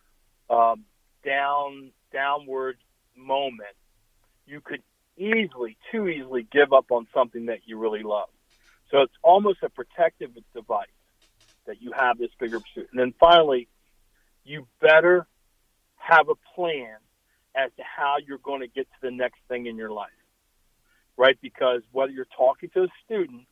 um, 0.50 0.84
down 1.24 1.92
downward 2.12 2.76
moment, 3.16 3.74
you 4.46 4.60
could 4.60 4.82
easily, 5.16 5.76
too 5.90 6.08
easily 6.08 6.46
give 6.50 6.72
up 6.72 6.90
on 6.90 7.06
something 7.14 7.46
that 7.46 7.60
you 7.64 7.78
really 7.78 8.02
love. 8.02 8.28
So 8.90 9.02
it's 9.02 9.14
almost 9.22 9.62
a 9.62 9.70
protective 9.70 10.30
device 10.54 10.88
that 11.66 11.80
you 11.80 11.92
have 11.92 12.18
this 12.18 12.30
bigger 12.38 12.60
pursuit. 12.60 12.88
And 12.90 13.00
then 13.00 13.14
finally, 13.18 13.68
you 14.44 14.66
better 14.80 15.26
have 15.96 16.28
a 16.28 16.34
plan 16.54 16.96
as 17.54 17.70
to 17.76 17.82
how 17.82 18.16
you're 18.26 18.38
going 18.38 18.60
to 18.60 18.66
get 18.66 18.86
to 18.86 18.98
the 19.02 19.10
next 19.10 19.38
thing 19.48 19.66
in 19.66 19.76
your 19.76 19.90
life, 19.90 20.10
right? 21.16 21.38
Because 21.40 21.82
whether 21.92 22.12
you're 22.12 22.26
talking 22.36 22.70
to 22.70 22.84
a 22.84 22.88
student, 23.04 23.42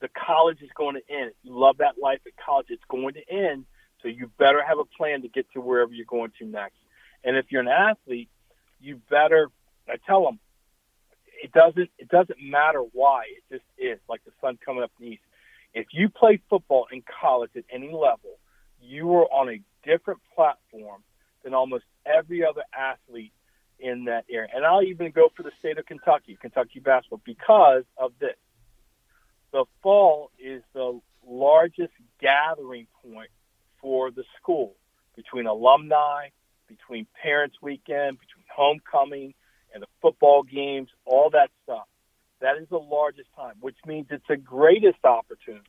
the 0.00 0.08
college 0.08 0.60
is 0.60 0.70
going 0.76 0.96
to 0.96 1.14
end. 1.14 1.30
If 1.30 1.36
you 1.42 1.58
love 1.58 1.78
that 1.78 1.94
life 2.00 2.20
at 2.26 2.32
college, 2.44 2.66
it's 2.68 2.84
going 2.88 3.14
to 3.14 3.30
end. 3.30 3.64
So 4.02 4.08
you 4.08 4.30
better 4.38 4.62
have 4.62 4.78
a 4.78 4.84
plan 4.84 5.22
to 5.22 5.28
get 5.28 5.50
to 5.52 5.60
wherever 5.60 5.92
you're 5.92 6.04
going 6.04 6.32
to 6.38 6.46
next. 6.46 6.76
And 7.24 7.36
if 7.36 7.46
you're 7.50 7.62
an 7.62 7.68
athlete, 7.68 8.28
you 8.80 9.00
better. 9.08 9.48
I 9.88 9.96
tell 10.06 10.24
them, 10.24 10.38
it 11.42 11.52
doesn't. 11.52 11.90
It 11.98 12.08
doesn't 12.08 12.38
matter 12.40 12.80
why. 12.92 13.24
It 13.36 13.54
just 13.54 13.64
is 13.78 13.98
like 14.08 14.24
the 14.24 14.32
sun 14.40 14.58
coming 14.64 14.82
up 14.82 14.90
in 15.00 15.06
the 15.06 15.12
east. 15.12 15.22
If 15.76 15.88
you 15.92 16.08
play 16.08 16.40
football 16.48 16.86
in 16.90 17.02
college 17.20 17.50
at 17.54 17.64
any 17.70 17.92
level, 17.92 18.38
you 18.80 19.12
are 19.12 19.26
on 19.30 19.50
a 19.50 19.60
different 19.86 20.20
platform 20.34 21.02
than 21.44 21.52
almost 21.52 21.84
every 22.06 22.42
other 22.46 22.62
athlete 22.74 23.34
in 23.78 24.06
that 24.06 24.24
area. 24.30 24.48
And 24.54 24.64
I'll 24.64 24.82
even 24.82 25.10
go 25.10 25.28
for 25.36 25.42
the 25.42 25.50
state 25.58 25.76
of 25.76 25.84
Kentucky, 25.84 26.38
Kentucky 26.40 26.80
basketball, 26.80 27.20
because 27.26 27.84
of 27.98 28.12
this. 28.18 28.36
The 29.52 29.66
fall 29.82 30.30
is 30.38 30.62
the 30.72 30.98
largest 31.28 31.92
gathering 32.22 32.86
point 33.04 33.28
for 33.78 34.10
the 34.10 34.24
school 34.40 34.76
between 35.14 35.46
alumni, 35.46 36.28
between 36.68 37.06
parents' 37.22 37.56
weekend, 37.60 38.18
between 38.18 38.46
homecoming 38.50 39.34
and 39.74 39.82
the 39.82 39.88
football 40.00 40.42
games, 40.42 40.88
all 41.04 41.28
that 41.34 41.50
stuff. 41.64 41.86
That 42.40 42.58
is 42.58 42.68
the 42.68 42.78
largest 42.78 43.28
time, 43.34 43.54
which 43.60 43.76
means 43.86 44.06
it's 44.10 44.24
the 44.28 44.36
greatest 44.36 45.04
opportunity 45.04 45.64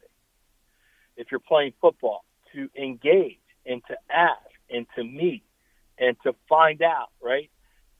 if 1.16 1.28
you're 1.32 1.40
playing 1.40 1.74
football 1.82 2.26
to 2.54 2.70
engage 2.78 3.40
and 3.66 3.82
to 3.88 3.96
ask 4.10 4.42
and 4.70 4.86
to 4.96 5.04
meet 5.04 5.44
and 5.98 6.16
to 6.24 6.34
find 6.48 6.82
out, 6.82 7.10
right? 7.22 7.50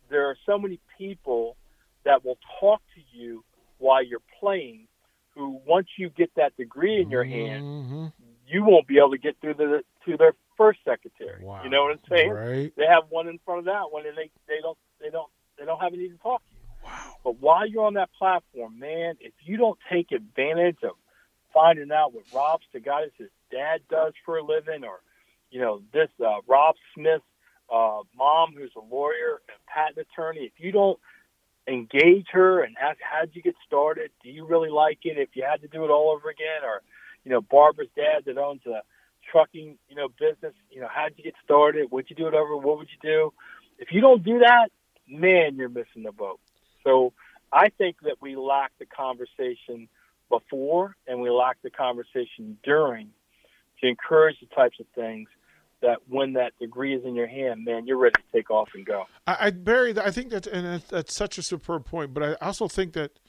There 0.10 0.28
are 0.28 0.38
so 0.46 0.58
many 0.58 0.80
people 0.98 1.58
that 2.04 2.24
will 2.24 2.38
talk 2.60 2.82
to 2.96 3.18
you 3.18 3.44
while 3.80 4.04
you're 4.04 4.22
playing 4.40 4.88
who 5.34 5.60
once 5.66 5.88
you 5.98 6.10
get 6.10 6.32
that 6.36 6.56
degree 6.58 7.00
in 7.02 7.10
your 7.10 7.24
hand, 7.24 7.64
Mm-hmm. 7.64 8.06
you 8.48 8.64
won't 8.64 8.88
be 8.88 8.98
able 8.98 9.12
to 9.12 9.18
get 9.18 9.36
through 9.42 9.54
the 9.56 9.84
to 10.06 10.18
their 10.18 10.34
first 10.58 10.80
secretary. 10.86 11.44
Wow. 11.44 11.62
You 11.64 11.70
know 11.70 11.84
what 11.84 11.92
I'm 11.92 12.00
saying? 12.10 12.32
Right. 12.32 12.74
They 12.76 12.86
have 12.86 13.04
one 13.10 13.28
in 13.28 13.40
front 13.46 13.60
of 13.60 13.66
that 13.66 13.92
one, 13.92 14.06
and 14.08 14.18
they 14.18 14.30
they 14.48 14.60
don't 14.62 14.78
they 15.00 15.10
don't 15.10 15.30
they 15.60 15.66
don't 15.66 15.80
have 15.80 15.94
any 15.94 16.10
to 16.10 16.18
talk 16.18 16.42
to 16.42 16.50
you. 16.52 16.57
But 17.24 17.40
while 17.42 17.68
you're 17.68 17.86
on 17.86 17.96
that 17.96 18.10
platform, 18.18 18.80
man, 18.80 19.16
if 19.20 19.34
you 19.44 19.58
don't 19.58 19.78
take 19.92 20.12
advantage 20.12 20.78
of 20.84 20.92
finding 21.54 21.92
out 21.92 22.14
what 22.14 22.24
Rob 22.34 22.62
Stagatis' 22.74 23.30
dad 23.52 23.82
does 23.90 24.14
for 24.26 24.38
a 24.38 24.44
living, 24.44 24.84
or 24.84 25.00
you 25.50 25.60
know 25.60 25.82
this 25.94 26.10
uh, 26.26 26.42
Rob 26.48 26.76
Smith's 26.96 27.24
uh, 27.74 28.02
mom, 28.16 28.54
who's 28.56 28.72
a 28.76 28.94
lawyer 28.94 29.42
and 29.50 29.58
patent 29.68 30.08
attorney, 30.12 30.42
if 30.42 30.54
you 30.58 30.72
don't 30.72 31.00
engage 31.68 32.28
her 32.32 32.64
and 32.64 32.78
ask 32.82 32.98
how'd 33.02 33.32
you 33.34 33.42
get 33.42 33.56
started, 33.66 34.12
do 34.24 34.30
you 34.30 34.46
really 34.46 34.70
like 34.70 35.00
it? 35.04 35.18
If 35.18 35.30
you 35.34 35.44
had 35.50 35.62
to 35.62 35.68
do 35.68 35.84
it 35.84 35.90
all 35.90 36.12
over 36.12 36.30
again, 36.30 36.64
or 36.64 36.82
you 37.24 37.32
know 37.32 37.42
Barbara's 37.42 37.90
dad 37.96 38.24
that 38.26 38.38
owns 38.38 38.66
a 38.66 38.82
trucking 39.32 39.78
you 39.90 39.96
know 39.96 40.08
business, 40.08 40.54
you 40.72 40.82
know 40.82 40.88
how'd 40.90 41.14
you 41.18 41.24
get 41.24 41.36
started? 41.44 41.92
Would 41.92 42.10
you 42.10 42.16
do 42.16 42.28
it 42.28 42.34
over? 42.34 42.56
What 42.56 42.78
would 42.78 42.90
you 42.90 43.10
do? 43.10 43.34
If 43.80 43.90
you 43.92 44.02
don't 44.02 44.24
do 44.24 44.40
that, 44.40 44.70
man, 45.08 45.56
you're 45.56 45.70
missing 45.70 46.04
the 46.04 46.12
boat. 46.12 46.40
So 46.88 47.12
I 47.52 47.70
think 47.70 47.98
that 48.04 48.22
we 48.22 48.38
lack 48.38 48.72
the 48.80 48.86
conversation 48.86 49.90
before 50.30 50.96
and 51.06 51.22
we 51.22 51.30
lack 51.30 51.62
the 51.62 51.70
conversation 51.70 52.58
during 52.64 53.10
to 53.82 53.88
encourage 53.88 54.40
the 54.40 54.48
types 54.56 54.80
of 54.80 54.86
things 54.96 55.28
that 55.82 55.98
when 56.08 56.34
that 56.34 56.54
degree 56.60 56.96
is 56.96 57.04
in 57.06 57.14
your 57.14 57.28
hand, 57.28 57.66
man, 57.66 57.86
you're 57.86 57.98
ready 57.98 58.16
to 58.16 58.38
take 58.38 58.50
off 58.50 58.70
and 58.74 58.86
go. 58.86 59.04
I, 59.28 59.38
I 59.40 59.50
Barry, 59.52 59.94
I 60.00 60.12
think 60.12 60.30
that's 60.30 60.48
and 60.48 60.66
that's, 60.66 60.90
that's 60.90 61.16
such 61.16 61.38
a 61.38 61.44
superb 61.44 61.86
point. 61.86 62.14
But 62.14 62.24
I 62.24 62.34
also 62.46 62.68
think 62.68 62.94
that 62.94 63.20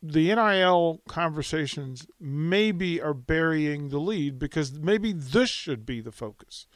the 0.00 0.34
NIL 0.34 1.02
conversations 1.08 2.06
maybe 2.20 3.00
are 3.02 3.14
burying 3.14 3.88
the 3.88 3.98
lead 3.98 4.38
because 4.38 4.78
maybe 4.78 5.12
this 5.12 5.50
should 5.50 5.84
be 5.84 6.00
the 6.00 6.12
focus, 6.12 6.66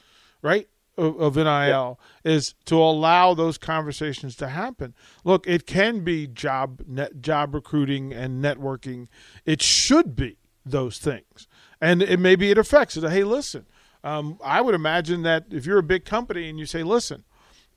right? 0.42 0.68
Of, 1.00 1.20
of 1.20 1.36
NIL 1.36 1.98
is 2.24 2.54
to 2.66 2.76
allow 2.76 3.32
those 3.32 3.56
conversations 3.56 4.36
to 4.36 4.48
happen. 4.48 4.94
Look, 5.24 5.46
it 5.46 5.66
can 5.66 6.04
be 6.04 6.26
job 6.26 6.82
net, 6.86 7.20
job 7.20 7.54
recruiting 7.54 8.12
and 8.12 8.44
networking. 8.44 9.08
It 9.46 9.62
should 9.62 10.14
be 10.14 10.36
those 10.64 10.98
things, 10.98 11.48
and 11.80 12.02
it 12.02 12.20
maybe 12.20 12.50
it 12.50 12.58
affects 12.58 12.96
it. 12.96 13.08
Hey, 13.08 13.24
listen, 13.24 13.66
um, 14.04 14.38
I 14.44 14.60
would 14.60 14.74
imagine 14.74 15.22
that 15.22 15.46
if 15.50 15.64
you're 15.64 15.78
a 15.78 15.82
big 15.82 16.04
company 16.04 16.48
and 16.48 16.58
you 16.58 16.66
say, 16.66 16.82
listen. 16.82 17.24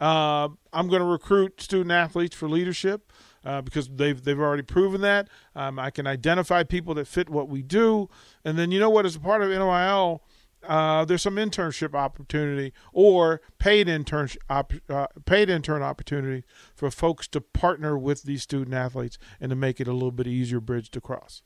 Uh, 0.01 0.49
I'm 0.73 0.89
going 0.89 0.99
to 0.99 1.07
recruit 1.07 1.61
student 1.61 1.91
athletes 1.91 2.35
for 2.35 2.49
leadership 2.49 3.13
uh, 3.45 3.61
because 3.61 3.87
they've 3.89 4.21
they've 4.21 4.39
already 4.39 4.63
proven 4.63 5.01
that. 5.01 5.29
Um, 5.55 5.79
I 5.79 5.91
can 5.91 6.07
identify 6.07 6.63
people 6.63 6.93
that 6.95 7.07
fit 7.07 7.29
what 7.29 7.47
we 7.47 7.61
do, 7.61 8.09
and 8.43 8.57
then 8.57 8.71
you 8.71 8.79
know 8.79 8.89
what? 8.89 9.05
As 9.05 9.15
a 9.15 9.19
part 9.19 9.41
of 9.41 9.49
NIL, 9.49 10.23
uh, 10.67 11.05
there's 11.05 11.22
some 11.22 11.36
internship 11.36 11.93
opportunity 11.93 12.74
or 12.91 13.41
paid 13.60 13.88
intern 13.88 14.29
op, 14.50 14.74
uh, 14.89 15.08
paid 15.25 15.50
intern 15.50 15.82
opportunity 15.82 16.43
for 16.75 16.89
folks 16.91 17.27
to 17.29 17.41
partner 17.41 17.98
with 17.98 18.24
these 18.24 18.43
student 18.43 18.74
athletes 18.74 19.17
and 19.39 19.50
to 19.50 19.55
make 19.55 19.79
it 19.79 19.88
a 19.88 19.93
little 19.93 20.12
bit 20.12 20.27
easier 20.27 20.60
bridge 20.60 20.89
to 20.91 21.01
cross. 21.01 21.41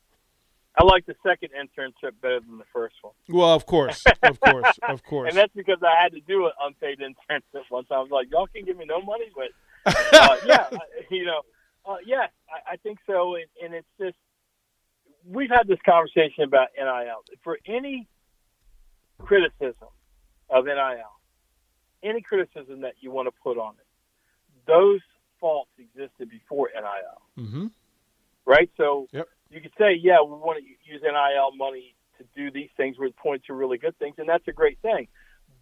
I 0.79 0.83
like 0.83 1.07
the 1.07 1.15
second 1.25 1.49
internship 1.59 2.11
better 2.21 2.39
than 2.39 2.59
the 2.59 2.65
first 2.71 2.95
one. 3.01 3.13
Well, 3.29 3.51
of 3.51 3.65
course, 3.65 4.03
of 4.21 4.39
course, 4.39 4.77
of 4.87 5.03
course. 5.09 5.29
And 5.29 5.37
that's 5.37 5.53
because 5.55 5.79
I 5.81 6.01
had 6.01 6.11
to 6.13 6.19
do 6.21 6.45
an 6.45 6.51
unpaid 6.61 6.99
internship 6.99 7.63
once. 7.71 7.87
I 7.89 7.97
was 7.99 8.09
like, 8.11 8.29
y'all 8.29 8.47
can 8.47 8.63
give 8.63 8.77
me 8.77 8.85
no 8.85 9.01
money, 9.01 9.25
but 9.35 9.49
uh, 10.13 10.37
yeah, 10.45 10.67
you 11.09 11.25
know, 11.25 11.41
uh, 11.85 11.95
yeah, 12.05 12.27
I, 12.49 12.73
I 12.73 12.75
think 12.77 12.99
so. 13.07 13.35
And, 13.35 13.45
and 13.63 13.73
it's 13.73 13.87
just 13.99 14.17
we've 15.25 15.49
had 15.49 15.67
this 15.67 15.79
conversation 15.85 16.43
about 16.43 16.69
NIL. 16.77 17.23
For 17.43 17.57
any 17.65 18.07
criticism 19.19 19.89
of 20.49 20.65
NIL, 20.65 21.13
any 22.03 22.21
criticism 22.21 22.81
that 22.81 22.93
you 23.01 23.11
want 23.11 23.27
to 23.27 23.33
put 23.43 23.57
on 23.57 23.73
it, 23.73 23.87
those 24.65 25.01
faults 25.39 25.71
existed 25.77 26.29
before 26.29 26.69
NIL, 26.73 27.45
mm-hmm. 27.45 27.67
right? 28.45 28.69
So 28.77 29.07
Yep. 29.11 29.27
you 29.49 29.61
could 29.61 29.73
say, 29.77 29.93
yeah, 30.01 30.21
we 30.21 30.31
want 30.31 30.59
to 30.59 30.91
use 30.91 31.01
NIL 31.01 31.55
money 31.55 31.95
to 32.17 32.25
do 32.35 32.51
these 32.51 32.69
things. 32.77 32.97
We 32.97 33.11
point 33.11 33.43
to 33.47 33.53
really 33.53 33.77
good 33.77 33.97
things, 33.99 34.15
and 34.17 34.27
that's 34.27 34.47
a 34.47 34.53
great 34.53 34.79
thing. 34.81 35.07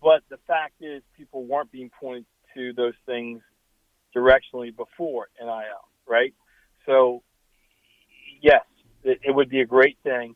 But 0.01 0.21
the 0.29 0.37
fact 0.47 0.73
is, 0.81 1.01
people 1.17 1.43
weren't 1.45 1.71
being 1.71 1.89
pointed 1.99 2.25
to 2.55 2.73
those 2.73 2.93
things 3.05 3.41
directionally 4.15 4.75
before 4.75 5.27
NIL, 5.41 5.51
right? 6.07 6.33
So, 6.85 7.21
yes, 8.41 8.63
it, 9.03 9.19
it 9.23 9.35
would 9.35 9.49
be 9.49 9.61
a 9.61 9.65
great 9.65 9.97
thing. 10.03 10.35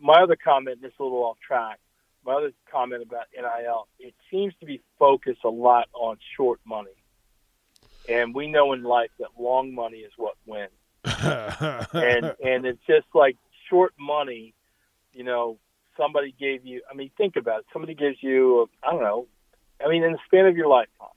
My 0.00 0.22
other 0.22 0.36
comment, 0.36 0.80
this 0.80 0.92
is 0.92 1.00
a 1.00 1.02
little 1.02 1.24
off 1.24 1.38
track, 1.46 1.80
my 2.24 2.34
other 2.34 2.52
comment 2.70 3.02
about 3.02 3.26
NIL, 3.34 3.86
it 3.98 4.14
seems 4.30 4.54
to 4.60 4.66
be 4.66 4.80
focused 4.98 5.44
a 5.44 5.48
lot 5.48 5.88
on 5.92 6.18
short 6.36 6.60
money. 6.64 6.90
And 8.08 8.34
we 8.34 8.46
know 8.48 8.72
in 8.72 8.82
life 8.82 9.10
that 9.18 9.28
long 9.38 9.74
money 9.74 9.98
is 9.98 10.12
what 10.16 10.34
wins 10.46 10.70
and 11.04 12.34
and 12.42 12.66
it's 12.66 12.80
just 12.86 13.06
like 13.14 13.36
short 13.68 13.94
money. 13.98 14.54
You 15.12 15.24
know, 15.24 15.58
somebody 15.96 16.34
gave 16.38 16.64
you. 16.64 16.82
I 16.90 16.94
mean, 16.94 17.10
think 17.16 17.36
about 17.36 17.60
it. 17.60 17.66
Somebody 17.72 17.94
gives 17.94 18.22
you. 18.22 18.68
I 18.82 18.90
don't 18.90 19.02
know. 19.02 19.26
I 19.84 19.88
mean, 19.88 20.02
in 20.02 20.12
the 20.12 20.18
span 20.26 20.46
of 20.46 20.56
your 20.56 20.68
lifetime, 20.68 21.08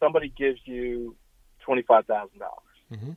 somebody 0.00 0.32
gives 0.36 0.60
you 0.64 1.16
twenty 1.60 1.82
five 1.82 2.06
thousand 2.06 2.38
dollars. 2.38 2.62
Mhm. 2.92 3.16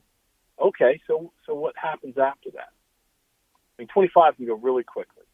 Okay, 0.60 1.00
so 1.06 1.32
so 1.46 1.54
what 1.54 1.74
happens 1.76 2.18
after 2.18 2.50
that? 2.52 2.70
I 2.70 3.82
mean, 3.82 3.88
twenty 3.88 4.10
five 4.12 4.36
can 4.36 4.46
go 4.46 4.54
really 4.54 4.84
quickly. 4.84 5.24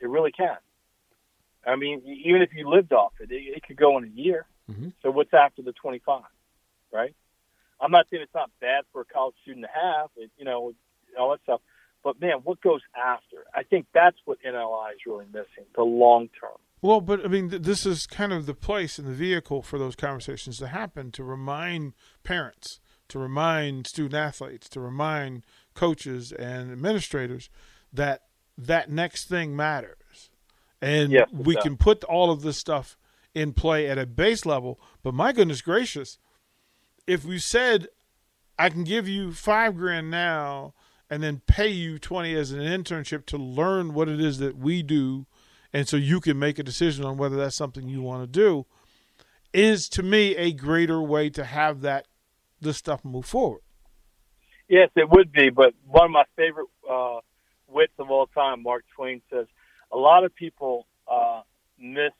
It 0.00 0.08
really 0.08 0.32
can. 0.32 0.56
I 1.66 1.76
mean, 1.76 2.02
even 2.04 2.42
if 2.42 2.50
you 2.54 2.68
lived 2.68 2.92
off 2.92 3.12
it, 3.20 3.30
it, 3.30 3.56
it 3.56 3.62
could 3.66 3.76
go 3.76 3.96
in 3.98 4.04
a 4.04 4.08
year. 4.08 4.46
Mhm. 4.70 4.92
So 5.02 5.10
what's 5.10 5.34
after 5.34 5.62
the 5.62 5.72
twenty 5.72 5.98
five, 5.98 6.22
right? 6.92 7.14
I'm 7.80 7.90
not 7.90 8.06
saying 8.10 8.22
it's 8.22 8.34
not 8.34 8.50
bad 8.60 8.84
for 8.92 9.02
a 9.02 9.04
college 9.04 9.34
student 9.42 9.66
to 9.66 9.70
have, 9.72 10.08
it, 10.16 10.30
you 10.38 10.44
know, 10.44 10.72
all 11.18 11.30
that 11.32 11.42
stuff. 11.42 11.60
But 12.02 12.20
man, 12.20 12.38
what 12.44 12.60
goes 12.60 12.80
after? 12.96 13.44
I 13.54 13.62
think 13.62 13.86
that's 13.92 14.16
what 14.24 14.38
NLI 14.46 14.92
is 14.92 15.00
really 15.06 15.26
missing, 15.26 15.64
the 15.74 15.82
long 15.82 16.28
term. 16.40 16.56
Well, 16.82 17.00
but 17.00 17.24
I 17.24 17.28
mean, 17.28 17.50
th- 17.50 17.62
this 17.62 17.86
is 17.86 18.06
kind 18.06 18.32
of 18.32 18.46
the 18.46 18.54
place 18.54 18.98
and 18.98 19.08
the 19.08 19.12
vehicle 19.14 19.62
for 19.62 19.78
those 19.78 19.96
conversations 19.96 20.58
to 20.58 20.68
happen 20.68 21.10
to 21.12 21.24
remind 21.24 21.94
parents, 22.22 22.78
to 23.08 23.18
remind 23.18 23.86
student 23.86 24.14
athletes, 24.14 24.68
to 24.70 24.80
remind 24.80 25.44
coaches 25.74 26.30
and 26.32 26.70
administrators 26.70 27.48
that 27.92 28.24
that 28.56 28.90
next 28.90 29.28
thing 29.28 29.56
matters. 29.56 29.96
And 30.84 31.10
Yes, 31.12 31.28
we 31.32 31.56
can 31.56 31.76
put 31.76 32.04
all 32.04 32.30
of 32.30 32.42
this 32.42 32.58
stuff 32.58 32.96
in 33.34 33.52
play 33.52 33.88
at 33.88 33.98
a 33.98 34.06
base 34.06 34.44
level. 34.44 34.78
But 35.02 35.14
my 35.14 35.32
goodness 35.32 35.62
gracious, 35.62 36.18
if 37.06 37.24
we 37.24 37.38
said, 37.38 37.88
I 38.58 38.68
can 38.68 38.84
give 38.84 39.08
you 39.08 39.32
five 39.32 39.76
grand 39.76 40.10
now 40.10 40.74
and 41.08 41.22
then 41.22 41.42
pay 41.46 41.68
you 41.68 41.98
20 41.98 42.34
as 42.34 42.52
an 42.52 42.60
internship 42.60 43.26
to 43.26 43.36
learn 43.36 43.94
what 43.94 44.08
it 44.08 44.20
is 44.20 44.38
that 44.38 44.56
we 44.56 44.82
do 44.82 45.26
and 45.72 45.88
so 45.88 45.96
you 45.96 46.20
can 46.20 46.38
make 46.38 46.58
a 46.60 46.62
decision 46.62 47.04
on 47.04 47.16
whether 47.16 47.36
that's 47.36 47.56
something 47.56 47.88
you 47.88 48.00
want 48.00 48.22
to 48.22 48.28
do 48.28 48.64
is 49.52 49.88
to 49.88 50.02
me 50.02 50.36
a 50.36 50.52
greater 50.52 51.02
way 51.02 51.28
to 51.30 51.44
have 51.44 51.80
that 51.80 52.06
this 52.60 52.76
stuff 52.76 53.04
move 53.04 53.26
forward. 53.26 53.60
Yes, 54.68 54.90
it 54.96 55.10
would 55.10 55.32
be. 55.32 55.50
But 55.50 55.74
one 55.86 56.06
of 56.06 56.10
my 56.12 56.24
favorite 56.36 56.68
uh, 56.88 57.18
wits 57.66 57.92
of 57.98 58.10
all 58.10 58.26
time, 58.28 58.62
Mark 58.62 58.84
Twain 58.94 59.20
says, 59.30 59.46
a 59.92 59.96
lot 59.96 60.24
of 60.24 60.34
people 60.34 60.86
uh, 61.10 61.42
miss 61.78 62.12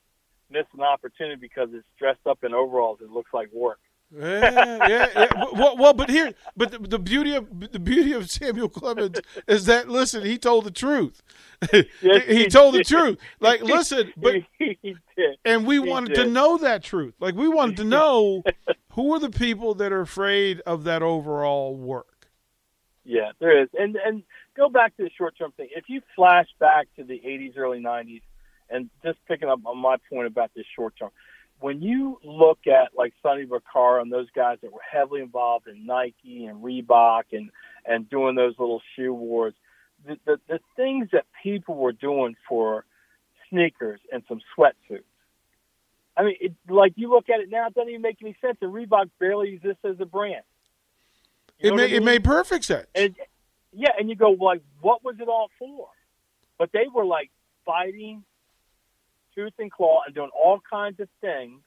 miss 0.50 0.66
an 0.74 0.80
opportunity 0.80 1.36
because 1.36 1.68
it's 1.72 1.86
dressed 1.98 2.26
up 2.26 2.44
in 2.44 2.54
overalls. 2.54 2.98
It 3.00 3.10
looks 3.10 3.32
like 3.32 3.52
work. 3.52 3.80
yeah, 4.16 4.86
yeah, 4.86 5.08
yeah. 5.16 5.44
Well, 5.52 5.76
well, 5.76 5.94
but 5.94 6.08
here, 6.08 6.32
but 6.56 6.70
the, 6.70 6.78
the, 6.78 6.98
beauty 6.98 7.34
of 7.34 7.72
the 7.72 7.80
beauty 7.80 8.12
of 8.12 8.30
Samuel 8.30 8.68
Clemens 8.68 9.20
is 9.48 9.66
that 9.66 9.88
listen, 9.88 10.24
he 10.24 10.38
told 10.38 10.64
the 10.64 10.70
truth. 10.70 11.22
He, 11.70 12.20
he 12.26 12.46
told 12.46 12.74
the 12.74 12.84
truth. 12.84 13.18
Like, 13.40 13.62
listen, 13.62 14.12
but 14.16 14.34
and 15.46 15.66
we 15.66 15.78
wanted 15.78 16.14
to 16.16 16.26
know 16.26 16.58
that 16.58 16.82
truth. 16.82 17.14
Like, 17.20 17.34
we 17.34 17.48
wanted 17.48 17.78
to 17.78 17.84
know 17.84 18.42
who 18.90 19.14
are 19.14 19.18
the 19.18 19.30
people 19.30 19.74
that 19.76 19.90
are 19.90 20.02
afraid 20.02 20.60
of 20.66 20.84
that 20.84 21.02
overall 21.02 21.74
work. 21.74 22.28
Yeah, 23.04 23.32
there 23.38 23.62
is. 23.62 23.68
And 23.78 23.96
and 23.96 24.24
go 24.56 24.68
back 24.68 24.96
to 24.96 25.04
the 25.04 25.10
short 25.16 25.36
term 25.38 25.52
thing. 25.52 25.68
If 25.74 25.84
you 25.88 26.00
flash 26.16 26.46
back 26.58 26.88
to 26.96 27.04
the 27.04 27.20
80s, 27.24 27.56
early 27.56 27.80
90s, 27.80 28.22
and 28.70 28.88
just 29.04 29.18
picking 29.26 29.48
up 29.48 29.60
on 29.66 29.78
my 29.78 29.96
point 30.10 30.26
about 30.26 30.50
this 30.54 30.66
short 30.74 30.94
term, 30.98 31.10
when 31.60 31.82
you 31.82 32.18
look 32.24 32.66
at 32.66 32.96
like 32.96 33.12
Sonny 33.22 33.46
Vaccaro 33.46 34.00
and 34.02 34.12
those 34.12 34.30
guys 34.34 34.58
that 34.62 34.72
were 34.72 34.80
heavily 34.90 35.20
involved 35.20 35.66
in 35.68 35.86
Nike 35.86 36.46
and 36.46 36.62
Reebok 36.62 37.24
and 37.32 37.50
and 37.86 38.08
doing 38.08 38.34
those 38.34 38.54
little 38.58 38.82
shoe 38.96 39.12
wars, 39.12 39.54
the 40.06 40.16
the, 40.24 40.40
the 40.48 40.60
things 40.76 41.08
that 41.12 41.26
people 41.42 41.76
were 41.76 41.92
doing 41.92 42.36
for 42.48 42.84
sneakers 43.50 44.00
and 44.12 44.22
some 44.28 44.40
sweatsuits. 44.56 45.04
I 46.16 46.22
mean, 46.24 46.36
it, 46.40 46.52
like 46.68 46.92
you 46.96 47.10
look 47.10 47.28
at 47.28 47.40
it 47.40 47.50
now, 47.50 47.66
it 47.66 47.74
doesn't 47.74 47.88
even 47.88 48.02
make 48.02 48.18
any 48.22 48.36
sense. 48.40 48.58
And 48.60 48.72
Reebok 48.72 49.10
barely 49.18 49.54
exists 49.54 49.84
as 49.84 49.96
a 50.00 50.06
brand. 50.06 50.44
You 51.58 51.68
It 51.68 51.70
know 51.70 51.76
what 51.76 51.82
made 51.82 51.92
I 51.92 51.96
it 51.96 52.02
made 52.02 52.24
perfect 52.24 52.64
sense. 52.64 52.86
And 52.94 53.16
yeah, 53.76 53.90
and 53.98 54.08
you 54.08 54.16
go 54.16 54.30
like, 54.30 54.62
what 54.80 55.04
was 55.04 55.16
it 55.20 55.28
all 55.28 55.50
for? 55.58 55.88
But 56.58 56.70
they 56.72 56.86
were 56.92 57.04
like 57.04 57.30
fighting 57.66 58.24
tooth 59.34 59.52
and 59.58 59.70
claw 59.70 60.02
and 60.06 60.14
doing 60.14 60.30
all 60.34 60.60
kinds 60.70 61.00
of 61.00 61.08
things, 61.20 61.60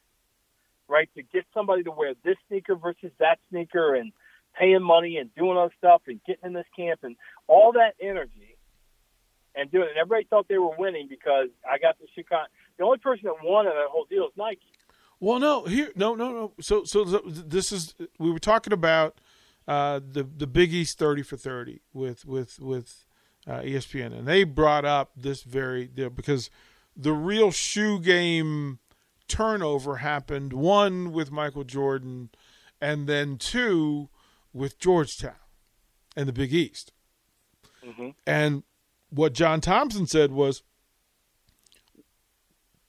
right, 0.88 1.10
to 1.16 1.24
get 1.24 1.44
somebody 1.54 1.84
to 1.84 1.92
wear 1.92 2.14
this 2.24 2.38
sneaker 2.48 2.76
versus 2.76 3.12
that 3.20 3.40
sneaker 3.50 3.96
and 3.96 4.14
paying 4.58 4.82
money 4.82 5.18
and 5.18 5.34
doing 5.36 5.58
other 5.58 5.74
stuff 5.78 6.02
and 6.08 6.20
getting 6.26 6.48
in 6.48 6.54
this 6.54 6.66
camp 6.76 7.02
and 7.04 7.16
all 7.48 7.74
that 7.74 7.96
energy 8.02 8.58
and 9.56 9.72
doing 9.72 9.86
it. 9.86 9.92
And 9.92 10.00
everybody 10.00 10.26
thought 10.30 10.48
they 10.48 10.58
were 10.58 10.76
winning 10.78 11.08
because 11.10 11.50
I 11.70 11.78
got 11.78 12.00
the 12.00 12.08
Chicago. 12.16 12.46
The 12.78 12.86
only 12.86 13.00
person 13.00 13.26
that 13.26 13.36
won 13.44 13.66
in 13.66 13.74
that 13.74 13.88
whole 13.90 14.06
deal 14.10 14.26
is 14.26 14.32
Nike. 14.38 14.62
Well, 15.20 15.40
no, 15.40 15.66
here, 15.66 15.92
no, 15.96 16.16
no, 16.16 16.32
no. 16.32 16.54
So, 16.62 16.84
so 16.84 17.04
th- 17.04 17.24
this 17.26 17.72
is 17.72 17.96
we 18.20 18.32
were 18.32 18.40
talking 18.40 18.72
about 18.72 19.20
uh, 19.68 20.00
the 20.00 20.24
the 20.24 20.48
Big 20.48 20.74
East 20.74 20.98
thirty 20.98 21.22
for 21.22 21.38
thirty 21.38 21.82
with 21.94 22.26
with 22.26 22.60
with 22.60 23.06
uh, 23.46 23.60
ESPN, 23.60 24.18
and 24.18 24.28
they 24.28 24.44
brought 24.44 24.86
up 24.86 25.12
this 25.16 25.44
very 25.44 25.86
deal 25.88 26.10
because 26.10 26.50
the 26.96 27.14
real 27.14 27.52
shoe 27.52 28.00
game 28.00 28.80
turnover 29.28 29.98
happened 29.98 30.54
one 30.54 31.12
with 31.12 31.32
Michael 31.32 31.64
Jordan, 31.64 32.30
and 32.82 33.08
then 33.08 33.38
two 33.38 34.10
with 34.54 34.80
Georgetown 34.80 35.36
and 36.16 36.28
the 36.28 36.34
Big 36.34 36.54
East. 36.54 36.94
Mhm. 37.86 38.16
And 38.26 38.64
what 39.10 39.34
John 39.34 39.62
Thompson 39.62 40.08
said 40.08 40.32
was 40.32 40.64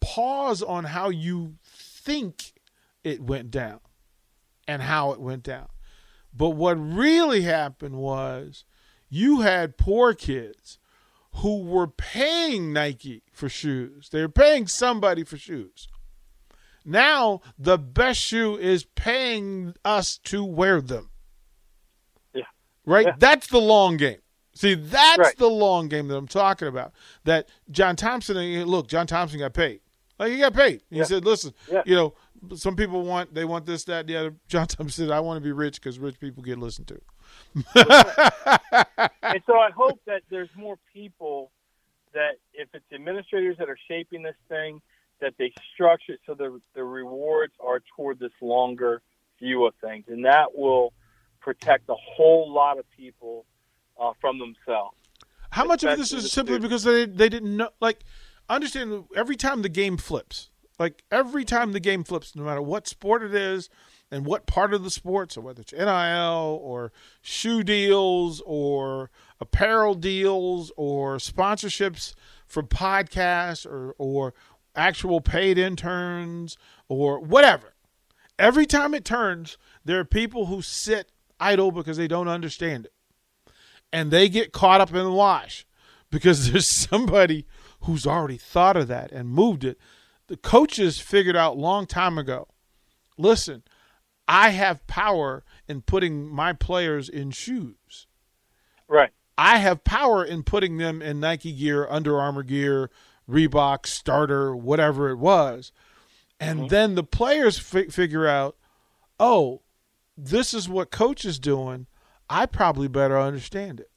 pause 0.00 0.62
on 0.62 0.84
how 0.84 1.08
you 1.10 1.56
think 1.62 2.52
it 3.04 3.20
went 3.20 3.50
down 3.50 3.80
and 4.66 4.82
how 4.82 5.12
it 5.12 5.20
went 5.20 5.42
down. 5.42 5.68
But 6.38 6.50
what 6.50 6.74
really 6.76 7.42
happened 7.42 7.96
was 7.96 8.64
you 9.10 9.40
had 9.40 9.76
poor 9.76 10.14
kids 10.14 10.78
who 11.36 11.62
were 11.64 11.88
paying 11.88 12.72
Nike 12.72 13.22
for 13.32 13.48
shoes. 13.48 14.08
They 14.10 14.20
were 14.22 14.28
paying 14.28 14.68
somebody 14.68 15.24
for 15.24 15.36
shoes. 15.36 15.88
Now 16.84 17.40
the 17.58 17.76
best 17.76 18.20
shoe 18.20 18.56
is 18.56 18.84
paying 18.84 19.74
us 19.84 20.16
to 20.24 20.44
wear 20.44 20.80
them. 20.80 21.10
Yeah. 22.32 22.44
Right? 22.86 23.06
Yeah. 23.06 23.16
That's 23.18 23.48
the 23.48 23.60
long 23.60 23.96
game. 23.96 24.20
See, 24.54 24.74
that's 24.74 25.18
Right. 25.18 25.36
the 25.36 25.50
long 25.50 25.88
game 25.88 26.08
that 26.08 26.16
I'm 26.16 26.28
talking 26.28 26.68
about. 26.68 26.92
That 27.24 27.48
John 27.70 27.96
Thompson, 27.96 28.36
look, 28.64 28.88
John 28.88 29.06
Thompson 29.06 29.40
got 29.40 29.54
paid. 29.54 29.80
Like 30.18 30.32
he 30.32 30.38
got 30.38 30.54
paid. 30.54 30.82
He 30.90 30.98
Yeah. 30.98 31.04
said, 31.04 31.24
"Listen, 31.24 31.54
Yeah. 31.70 31.82
you 31.86 31.94
know, 31.94 32.14
some 32.56 32.74
people 32.76 33.02
want 33.02 33.34
they 33.34 33.44
want 33.44 33.66
this, 33.66 33.84
that, 33.84 34.06
the 34.06 34.16
other." 34.16 34.34
John 34.48 34.66
Thompson 34.66 35.06
said, 35.06 35.12
"I 35.12 35.20
want 35.20 35.36
to 35.38 35.40
be 35.44 35.52
rich 35.52 35.74
because 35.80 35.98
rich 35.98 36.18
people 36.18 36.42
get 36.42 36.58
listened 36.58 36.88
to." 36.88 37.00
and 39.22 39.42
so 39.46 39.58
I 39.58 39.70
hope 39.74 40.00
that 40.06 40.22
there's 40.30 40.48
more 40.56 40.78
people 40.92 41.50
that 42.14 42.38
if 42.54 42.68
it's 42.74 42.84
administrators 42.92 43.56
that 43.58 43.68
are 43.68 43.78
shaping 43.88 44.22
this 44.22 44.34
thing, 44.48 44.80
that 45.20 45.34
they 45.38 45.52
structure 45.74 46.12
it 46.12 46.20
so 46.26 46.34
the 46.34 46.60
the 46.74 46.84
rewards 46.84 47.52
are 47.60 47.80
toward 47.96 48.18
this 48.18 48.32
longer 48.40 49.02
view 49.38 49.66
of 49.66 49.74
things, 49.80 50.04
and 50.08 50.24
that 50.24 50.56
will 50.56 50.92
protect 51.40 51.88
a 51.88 51.94
whole 51.94 52.50
lot 52.52 52.78
of 52.78 52.84
people 52.90 53.44
uh, 54.00 54.12
from 54.20 54.38
themselves. 54.38 54.96
How 55.50 55.64
much 55.64 55.82
of 55.84 55.96
this 55.96 56.12
is 56.12 56.30
simply 56.32 56.58
because 56.58 56.82
they 56.84 57.04
they 57.06 57.28
didn't 57.28 57.56
know? 57.56 57.70
Like, 57.80 58.00
understand 58.56 59.04
every 59.14 59.36
time 59.36 59.62
the 59.62 59.68
game 59.68 59.96
flips, 59.96 60.50
like 60.78 61.02
every 61.10 61.44
time 61.44 61.72
the 61.72 61.80
game 61.80 62.04
flips, 62.04 62.34
no 62.36 62.44
matter 62.44 62.62
what 62.62 62.86
sport 62.86 63.22
it 63.22 63.34
is 63.34 63.68
and 64.10 64.24
what 64.24 64.46
part 64.46 64.72
of 64.72 64.84
the 64.84 64.90
sport, 64.90 65.32
so 65.32 65.40
whether 65.40 65.60
it's 65.60 65.72
NIL 65.72 66.60
or 66.62 66.92
shoe 67.20 67.62
deals 67.62 68.42
or 68.46 69.10
apparel 69.40 69.94
deals 69.94 70.72
or 70.76 71.18
sponsorships 71.18 72.14
for 72.46 72.62
podcasts 72.62 73.66
or 73.66 73.94
or 73.98 74.34
actual 74.74 75.20
paid 75.20 75.58
interns 75.58 76.56
or 76.88 77.20
whatever. 77.20 77.74
Every 78.38 78.66
time 78.66 78.94
it 78.94 79.04
turns, 79.04 79.58
there 79.84 79.98
are 79.98 80.04
people 80.04 80.46
who 80.46 80.62
sit 80.62 81.10
idle 81.40 81.72
because 81.72 81.96
they 81.96 82.08
don't 82.08 82.28
understand 82.28 82.86
it 82.86 82.92
and 83.92 84.10
they 84.10 84.28
get 84.28 84.52
caught 84.52 84.80
up 84.80 84.90
in 84.90 85.04
the 85.04 85.10
wash 85.10 85.66
because 86.10 86.50
there's 86.52 86.68
somebody 86.68 87.46
who's 87.80 88.06
already 88.06 88.36
thought 88.36 88.76
of 88.76 88.88
that 88.88 89.12
and 89.12 89.28
moved 89.28 89.64
it. 89.64 89.78
The 90.26 90.36
coaches 90.36 91.00
figured 91.00 91.36
out 91.36 91.56
long 91.56 91.86
time 91.86 92.18
ago. 92.18 92.48
Listen, 93.16 93.62
I 94.26 94.50
have 94.50 94.86
power 94.86 95.44
in 95.66 95.82
putting 95.82 96.28
my 96.28 96.52
players 96.52 97.08
in 97.08 97.30
shoes. 97.30 98.06
Right. 98.86 99.10
I 99.36 99.58
have 99.58 99.84
power 99.84 100.24
in 100.24 100.42
putting 100.42 100.78
them 100.78 101.00
in 101.00 101.20
Nike 101.20 101.52
gear, 101.52 101.86
Under 101.88 102.20
Armour 102.20 102.42
gear, 102.42 102.90
Reebok, 103.28 103.86
Starter, 103.86 104.54
whatever 104.54 105.10
it 105.10 105.16
was. 105.16 105.72
And 106.40 106.60
mm-hmm. 106.60 106.68
then 106.68 106.94
the 106.94 107.04
players 107.04 107.58
fi- 107.58 107.88
figure 107.88 108.26
out, 108.26 108.56
oh, 109.18 109.62
this 110.16 110.52
is 110.52 110.68
what 110.68 110.90
coach 110.90 111.24
is 111.24 111.38
doing. 111.38 111.86
I 112.28 112.46
probably 112.46 112.88
better 112.88 113.18
understand 113.18 113.80
it. 113.80 113.90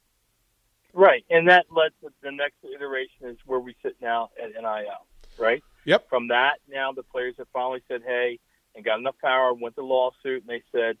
Right, 0.94 1.24
and 1.30 1.48
that 1.48 1.66
led 1.70 1.92
to 2.02 2.12
the 2.22 2.30
next 2.30 2.56
iteration 2.64 3.28
is 3.28 3.38
where 3.46 3.60
we 3.60 3.74
sit 3.82 3.96
now 4.00 4.30
at 4.42 4.50
NIL. 4.50 5.06
Right. 5.38 5.62
Yep. 5.86 6.08
From 6.08 6.28
that, 6.28 6.58
now 6.68 6.92
the 6.92 7.02
players 7.02 7.34
have 7.38 7.48
finally 7.52 7.82
said, 7.88 8.02
"Hey," 8.06 8.38
and 8.74 8.84
got 8.84 8.98
enough 8.98 9.16
power, 9.20 9.54
went 9.54 9.74
to 9.76 9.84
lawsuit, 9.84 10.42
and 10.42 10.48
they 10.48 10.62
said, 10.70 10.98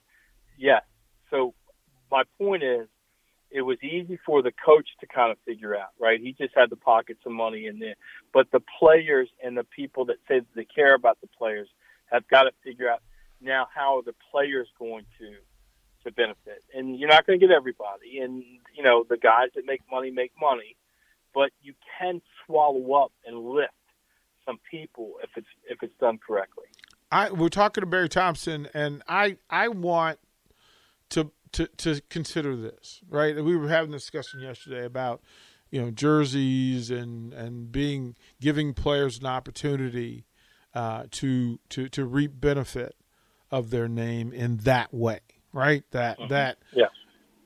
"Yes." 0.56 0.82
So 1.30 1.54
my 2.10 2.24
point 2.38 2.62
is, 2.62 2.88
it 3.50 3.62
was 3.62 3.76
easy 3.82 4.18
for 4.24 4.42
the 4.42 4.52
coach 4.52 4.88
to 5.00 5.06
kind 5.06 5.30
of 5.30 5.38
figure 5.44 5.76
out, 5.76 5.90
right? 5.98 6.20
He 6.20 6.32
just 6.32 6.54
had 6.54 6.70
to 6.70 6.76
pocket 6.76 7.18
some 7.22 7.34
money 7.34 7.66
in 7.66 7.78
there, 7.78 7.96
but 8.32 8.50
the 8.50 8.62
players 8.78 9.28
and 9.44 9.56
the 9.56 9.64
people 9.64 10.06
that 10.06 10.16
say 10.26 10.40
that 10.40 10.54
they 10.54 10.64
care 10.64 10.94
about 10.94 11.20
the 11.20 11.26
players 11.26 11.68
have 12.06 12.26
got 12.28 12.44
to 12.44 12.52
figure 12.64 12.88
out 12.90 13.02
now 13.40 13.68
how 13.74 13.98
are 13.98 14.02
the 14.02 14.14
players 14.30 14.68
going 14.78 15.04
to 15.18 15.36
to 16.04 16.12
benefit. 16.12 16.62
And 16.74 16.98
you're 16.98 17.08
not 17.08 17.26
going 17.26 17.38
to 17.38 17.46
get 17.46 17.54
everybody, 17.54 18.18
and 18.20 18.42
you 18.74 18.82
know 18.82 19.04
the 19.08 19.16
guys 19.16 19.48
that 19.54 19.66
make 19.66 19.82
money 19.90 20.10
make 20.10 20.32
money, 20.40 20.76
but 21.34 21.50
you 21.62 21.74
can 21.98 22.20
swallow 22.44 22.94
up 22.94 23.12
and 23.26 23.38
lift 23.38 23.72
some 24.44 24.58
people 24.70 25.14
if 25.22 25.30
it's 25.36 25.46
if 25.68 25.82
it's 25.82 25.96
done 26.00 26.18
correctly. 26.24 26.66
I 27.10 27.30
we're 27.30 27.48
talking 27.48 27.82
to 27.82 27.86
Barry 27.86 28.08
Thompson, 28.08 28.68
and 28.74 29.02
I 29.08 29.36
I 29.50 29.68
want 29.68 30.18
to 31.10 31.30
to 31.52 31.66
to 31.78 32.00
consider 32.08 32.56
this 32.56 33.00
right. 33.08 33.36
We 33.42 33.56
were 33.56 33.68
having 33.68 33.90
a 33.90 33.98
discussion 33.98 34.40
yesterday 34.40 34.84
about 34.84 35.22
you 35.70 35.80
know 35.80 35.90
jerseys 35.90 36.90
and 36.90 37.32
and 37.32 37.70
being 37.70 38.16
giving 38.40 38.74
players 38.74 39.18
an 39.18 39.26
opportunity 39.26 40.26
uh, 40.74 41.04
to 41.10 41.58
to 41.70 41.88
to 41.88 42.04
reap 42.04 42.40
benefit 42.40 42.96
of 43.50 43.70
their 43.70 43.88
name 43.88 44.32
in 44.32 44.56
that 44.58 44.92
way, 44.94 45.20
right? 45.52 45.84
That 45.90 46.18
mm-hmm. 46.18 46.28
that 46.28 46.58
Yeah. 46.72 46.86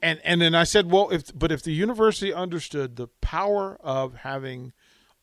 and 0.02 0.20
and 0.24 0.40
then 0.40 0.54
I 0.54 0.64
said, 0.64 0.90
well, 0.90 1.10
if 1.10 1.36
but 1.36 1.52
if 1.52 1.62
the 1.62 1.72
university 1.72 2.32
understood 2.32 2.96
the 2.96 3.08
power 3.20 3.78
of 3.80 4.14
having 4.16 4.72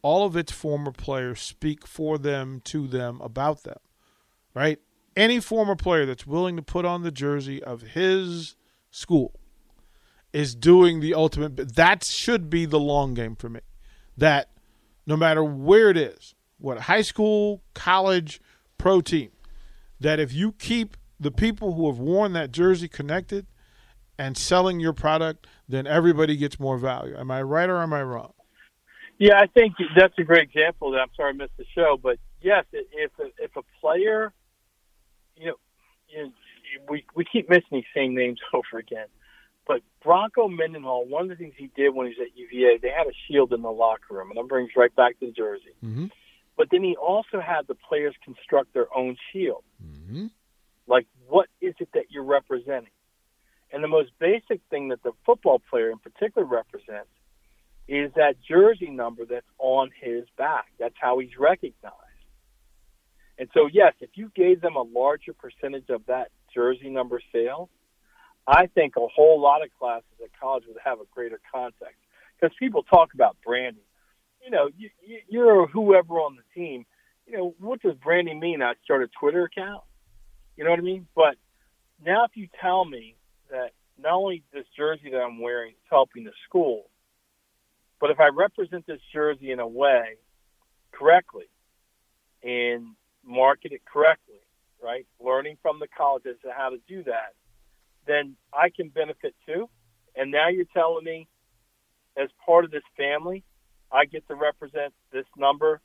all 0.01 0.25
of 0.25 0.35
its 0.35 0.51
former 0.51 0.91
players 0.91 1.39
speak 1.39 1.87
for 1.87 2.17
them, 2.17 2.61
to 2.65 2.87
them, 2.87 3.21
about 3.21 3.63
them, 3.63 3.79
right? 4.53 4.79
Any 5.15 5.39
former 5.39 5.75
player 5.75 6.05
that's 6.05 6.27
willing 6.27 6.55
to 6.57 6.61
put 6.61 6.85
on 6.85 7.03
the 7.03 7.11
jersey 7.11 7.63
of 7.63 7.81
his 7.81 8.55
school 8.91 9.39
is 10.33 10.55
doing 10.55 10.99
the 10.99 11.13
ultimate. 11.13 11.75
That 11.75 12.03
should 12.03 12.49
be 12.49 12.65
the 12.65 12.79
long 12.79 13.13
game 13.13 13.35
for 13.35 13.49
me. 13.49 13.61
That 14.17 14.49
no 15.05 15.15
matter 15.15 15.43
where 15.43 15.89
it 15.89 15.97
is, 15.97 16.35
what 16.57 16.79
high 16.81 17.01
school, 17.01 17.61
college, 17.73 18.41
pro 18.77 19.01
team, 19.01 19.29
that 19.99 20.19
if 20.19 20.33
you 20.33 20.53
keep 20.53 20.97
the 21.23 21.31
people 21.31 21.73
who 21.73 21.87
have 21.87 21.99
worn 21.99 22.33
that 22.33 22.51
jersey 22.51 22.87
connected 22.87 23.47
and 24.19 24.37
selling 24.37 24.79
your 24.79 24.93
product, 24.93 25.47
then 25.67 25.87
everybody 25.87 26.37
gets 26.37 26.59
more 26.59 26.77
value. 26.77 27.15
Am 27.17 27.31
I 27.31 27.41
right 27.41 27.69
or 27.69 27.81
am 27.81 27.93
I 27.93 28.03
wrong? 28.03 28.33
Yeah, 29.17 29.39
I 29.39 29.47
think 29.47 29.73
that's 29.95 30.13
a 30.17 30.23
great 30.23 30.43
example. 30.43 30.91
That 30.91 30.99
I'm 30.99 31.09
sorry 31.15 31.29
I 31.29 31.33
missed 31.33 31.57
the 31.57 31.65
show, 31.73 31.97
but 32.01 32.17
yes, 32.41 32.65
if 32.73 33.11
a, 33.19 33.23
if 33.37 33.55
a 33.55 33.61
player, 33.79 34.33
you 35.37 35.47
know, 35.47 35.55
you 36.09 36.23
know, 36.23 36.31
we 36.89 37.05
we 37.15 37.23
keep 37.23 37.49
missing 37.49 37.63
these 37.71 37.83
same 37.95 38.15
names 38.15 38.39
over 38.53 38.79
again. 38.79 39.07
But 39.65 39.81
Bronco 40.03 40.49
Mendenhall, 40.49 41.07
one 41.07 41.23
of 41.23 41.29
the 41.29 41.35
things 41.35 41.53
he 41.57 41.69
did 41.75 41.95
when 41.95 42.07
he 42.07 42.15
was 42.19 42.27
at 42.27 42.37
UVA, 42.37 42.79
they 42.81 42.89
had 42.89 43.07
a 43.07 43.13
shield 43.27 43.53
in 43.53 43.61
the 43.61 43.71
locker 43.71 44.15
room, 44.15 44.29
and 44.29 44.37
that 44.37 44.49
brings 44.49 44.71
right 44.75 44.93
back 44.93 45.17
to 45.19 45.27
the 45.27 45.31
jersey. 45.31 45.73
Mm-hmm. 45.83 46.07
But 46.57 46.67
then 46.69 46.83
he 46.83 46.97
also 46.97 47.39
had 47.39 47.67
the 47.67 47.75
players 47.75 48.13
construct 48.25 48.73
their 48.73 48.87
own 48.95 49.15
shield. 49.31 49.63
Mm-hmm. 49.81 50.27
Like, 50.87 51.07
what 51.27 51.47
is 51.61 51.73
it 51.79 51.89
that 51.93 52.05
you're 52.09 52.23
representing? 52.23 52.91
And 53.71 53.83
the 53.83 53.87
most 53.87 54.11
basic 54.19 54.61
thing 54.69 54.89
that 54.89 55.01
the 55.03 55.13
football 55.25 55.61
player 55.69 55.89
in 55.89 55.97
particular 55.97 56.45
represents 56.45 57.09
is 57.87 58.11
that 58.15 58.35
jersey 58.47 58.89
number 58.89 59.25
that's 59.25 59.47
on 59.57 59.89
his 59.99 60.25
back. 60.37 60.65
That's 60.79 60.95
how 60.99 61.19
he's 61.19 61.37
recognized. 61.37 61.97
And 63.37 63.49
so, 63.53 63.67
yes, 63.71 63.93
if 63.99 64.11
you 64.13 64.31
gave 64.35 64.61
them 64.61 64.75
a 64.75 64.83
larger 64.83 65.33
percentage 65.33 65.89
of 65.89 66.05
that 66.05 66.29
jersey 66.53 66.89
number 66.89 67.19
sale, 67.31 67.69
I 68.47 68.67
think 68.67 68.95
a 68.95 69.07
whole 69.07 69.41
lot 69.41 69.63
of 69.63 69.69
classes 69.79 70.05
at 70.23 70.29
college 70.39 70.65
would 70.67 70.77
have 70.83 70.99
a 70.99 71.05
greater 71.11 71.39
context 71.51 71.97
because 72.39 72.55
people 72.59 72.83
talk 72.83 73.13
about 73.13 73.37
branding. 73.43 73.83
You 74.43 74.51
know, 74.51 74.69
you, 74.77 74.89
you're 75.29 75.67
whoever 75.67 76.15
on 76.15 76.35
the 76.35 76.43
team. 76.53 76.85
You 77.25 77.37
know, 77.37 77.55
what 77.59 77.81
does 77.81 77.95
branding 77.95 78.39
mean? 78.39 78.61
I 78.61 78.73
start 78.83 79.01
a 79.01 79.07
Twitter 79.19 79.45
account. 79.45 79.83
You 80.57 80.63
know 80.63 80.69
what 80.69 80.79
I 80.79 80.83
mean? 80.83 81.07
But 81.15 81.35
now, 82.03 82.25
if 82.25 82.31
you 82.35 82.47
tell 82.61 82.85
me 82.85 83.15
that 83.49 83.71
not 83.97 84.13
only 84.13 84.43
this 84.53 84.65
jersey 84.75 85.09
that 85.11 85.19
I'm 85.19 85.39
wearing 85.39 85.71
is 85.71 85.89
helping 85.89 86.23
the 86.23 86.31
school, 86.47 86.89
but 87.99 88.11
if 88.11 88.19
I 88.19 88.27
represent 88.27 88.85
this 88.85 88.99
jersey 89.13 89.51
in 89.51 89.59
a 89.59 89.67
way 89.67 90.17
correctly 90.91 91.45
and 92.43 92.95
market 93.25 93.71
it 93.71 93.81
correctly, 93.85 94.41
right? 94.81 95.05
Learning 95.23 95.57
from 95.61 95.79
the 95.79 95.87
colleges 95.87 96.37
how 96.55 96.69
to 96.69 96.77
do 96.87 97.03
that, 97.03 97.33
then 98.05 98.35
I 98.53 98.69
can 98.69 98.89
benefit 98.89 99.33
too. 99.45 99.69
And 100.15 100.31
now 100.31 100.49
you're 100.49 100.65
telling 100.73 101.05
me, 101.05 101.27
as 102.17 102.29
part 102.45 102.65
of 102.65 102.71
this 102.71 102.83
family, 102.97 103.43
I 103.91 104.05
get 104.05 104.27
to 104.27 104.35
represent 104.35 104.93
this 105.11 105.25
number 105.37 105.81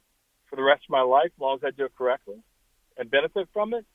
for 0.50 0.57
the 0.57 0.62
rest 0.62 0.83
of 0.88 0.90
my 0.90 1.02
life, 1.02 1.26
as 1.26 1.40
long 1.40 1.57
as 1.57 1.64
I 1.64 1.70
do 1.70 1.85
it 1.85 1.92
correctly 1.96 2.42
and 2.96 3.11
benefit 3.11 3.48
from 3.52 3.74
it. 3.74 3.87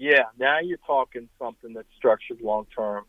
Yeah, 0.00 0.22
now 0.38 0.60
you're 0.60 0.78
talking 0.86 1.28
something 1.38 1.74
that's 1.74 1.86
structured 1.94 2.40
long 2.40 2.64
term 2.74 3.04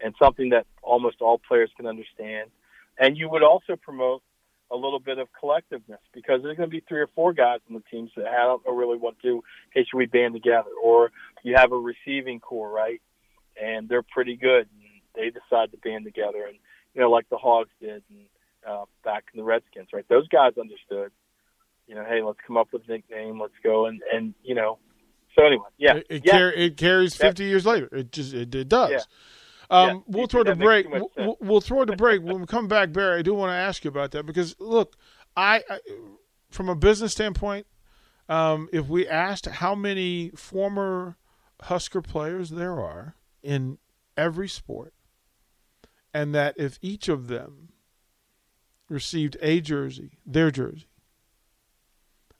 and 0.00 0.16
something 0.20 0.48
that 0.48 0.66
almost 0.82 1.18
all 1.20 1.38
players 1.38 1.70
can 1.76 1.86
understand. 1.86 2.50
And 2.98 3.16
you 3.16 3.28
would 3.28 3.44
also 3.44 3.76
promote 3.76 4.20
a 4.68 4.74
little 4.74 4.98
bit 4.98 5.18
of 5.18 5.28
collectiveness 5.40 6.02
because 6.12 6.42
there's 6.42 6.56
going 6.56 6.68
to 6.68 6.74
be 6.74 6.82
three 6.88 6.98
or 6.98 7.06
four 7.14 7.34
guys 7.34 7.60
on 7.68 7.74
the 7.76 7.84
teams 7.88 8.10
that 8.16 8.26
I 8.26 8.38
don't 8.46 8.62
really 8.66 8.98
want 8.98 9.18
to. 9.22 9.44
Hey, 9.72 9.84
should 9.88 9.96
we 9.96 10.06
band 10.06 10.34
together? 10.34 10.70
Or 10.82 11.12
you 11.44 11.54
have 11.56 11.70
a 11.70 11.78
receiving 11.78 12.40
corps, 12.40 12.68
right? 12.68 13.00
And 13.62 13.88
they're 13.88 14.02
pretty 14.02 14.34
good, 14.34 14.66
and 14.72 14.82
they 15.14 15.30
decide 15.30 15.70
to 15.70 15.78
band 15.78 16.04
together, 16.04 16.46
and 16.48 16.56
you 16.94 17.00
know, 17.00 17.10
like 17.10 17.28
the 17.28 17.36
Hogs 17.36 17.70
did, 17.80 18.02
and 18.10 18.26
uh, 18.68 18.86
back 19.04 19.26
in 19.32 19.38
the 19.38 19.44
Redskins, 19.44 19.90
right? 19.92 20.04
Those 20.08 20.26
guys 20.26 20.54
understood. 20.58 21.12
You 21.86 21.94
know, 21.94 22.04
hey, 22.04 22.22
let's 22.22 22.40
come 22.44 22.56
up 22.56 22.72
with 22.72 22.82
a 22.88 22.90
nickname. 22.90 23.40
Let's 23.40 23.54
go 23.62 23.86
and 23.86 24.02
and 24.12 24.34
you 24.42 24.56
know. 24.56 24.80
So 25.34 25.44
anyway, 25.44 25.66
yeah, 25.78 25.96
it, 25.96 26.06
it, 26.10 26.22
yeah. 26.24 26.32
Car- 26.32 26.52
it 26.52 26.76
carries 26.76 27.14
fifty 27.14 27.44
years 27.44 27.66
later. 27.66 27.88
It 27.92 28.12
just 28.12 28.32
it, 28.34 28.54
it 28.54 28.68
does. 28.68 28.90
Yeah. 28.90 28.98
Um, 29.70 30.04
we'll 30.06 30.26
throw 30.26 30.44
the 30.44 30.54
break. 30.54 30.86
We'll, 30.88 31.36
we'll 31.40 31.60
throw 31.60 31.84
the 31.84 31.96
break 31.96 32.22
when 32.22 32.40
we 32.40 32.46
come 32.46 32.68
back, 32.68 32.92
Barry. 32.92 33.18
I 33.18 33.22
do 33.22 33.34
want 33.34 33.50
to 33.50 33.54
ask 33.54 33.84
you 33.84 33.88
about 33.88 34.10
that 34.12 34.26
because 34.26 34.54
look, 34.60 34.96
I, 35.36 35.62
I 35.68 35.80
from 36.50 36.68
a 36.68 36.76
business 36.76 37.12
standpoint, 37.12 37.66
um, 38.28 38.68
if 38.72 38.88
we 38.88 39.08
asked 39.08 39.46
how 39.46 39.74
many 39.74 40.30
former 40.36 41.16
Husker 41.62 42.02
players 42.02 42.50
there 42.50 42.80
are 42.80 43.16
in 43.42 43.78
every 44.16 44.48
sport, 44.48 44.92
and 46.12 46.34
that 46.34 46.54
if 46.58 46.78
each 46.82 47.08
of 47.08 47.28
them 47.28 47.70
received 48.88 49.36
a 49.40 49.60
jersey, 49.60 50.18
their 50.26 50.50
jersey, 50.50 50.88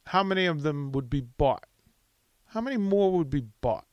how 0.08 0.22
many 0.22 0.46
of 0.46 0.62
them 0.62 0.92
would 0.92 1.08
be 1.08 1.22
bought? 1.22 1.64
How 2.54 2.60
many 2.60 2.76
more 2.76 3.10
would 3.12 3.28
be 3.30 3.42
bought? 3.60 3.84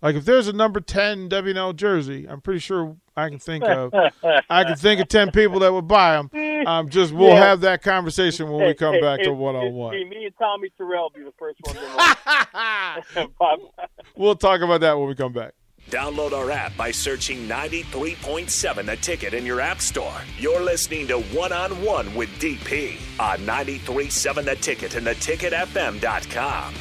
Like 0.00 0.16
if 0.16 0.24
there's 0.24 0.48
a 0.48 0.52
number 0.54 0.80
ten 0.80 1.28
WNL 1.28 1.76
jersey, 1.76 2.26
I'm 2.26 2.40
pretty 2.40 2.60
sure 2.60 2.96
I 3.16 3.28
can 3.28 3.38
think 3.38 3.64
of 3.64 3.92
I 4.48 4.64
can 4.64 4.76
think 4.76 5.00
of 5.00 5.08
ten 5.08 5.30
people 5.30 5.58
that 5.60 5.72
would 5.72 5.86
buy 5.88 6.16
them. 6.16 6.66
Um, 6.66 6.88
just 6.88 7.12
we'll 7.12 7.28
Yeah. 7.30 7.40
have 7.44 7.60
that 7.62 7.82
conversation 7.82 8.50
when 8.50 8.64
we 8.66 8.72
come 8.74 8.94
Hey, 8.94 9.00
back 9.02 9.18
hey, 9.20 9.24
to 9.26 9.32
one 9.32 9.56
on 9.56 9.72
one. 9.74 10.08
Me 10.08 10.24
and 10.24 10.34
Tommy 10.38 10.70
Terrell 10.78 11.10
be 11.14 11.22
the 11.22 11.32
first 11.38 11.58
one 11.62 11.74
to 11.76 13.58
We'll 14.16 14.36
talk 14.36 14.62
about 14.62 14.80
that 14.80 14.98
when 14.98 15.08
we 15.08 15.14
come 15.14 15.32
back. 15.34 15.52
Download 15.90 16.32
our 16.32 16.50
app 16.50 16.76
by 16.76 16.90
searching 16.90 17.48
93.7 17.48 18.86
The 18.86 18.96
Ticket 18.96 19.34
in 19.34 19.44
your 19.46 19.60
app 19.60 19.80
store. 19.80 20.14
You're 20.38 20.60
listening 20.62 21.06
to 21.08 21.18
One 21.20 21.52
on 21.52 21.82
One 21.84 22.14
with 22.14 22.28
DP 22.38 22.98
on 23.18 23.38
93.7 23.40 24.44
The 24.44 24.54
Ticket 24.56 24.94
and 24.96 25.06
theticketfm.com. 25.06 26.74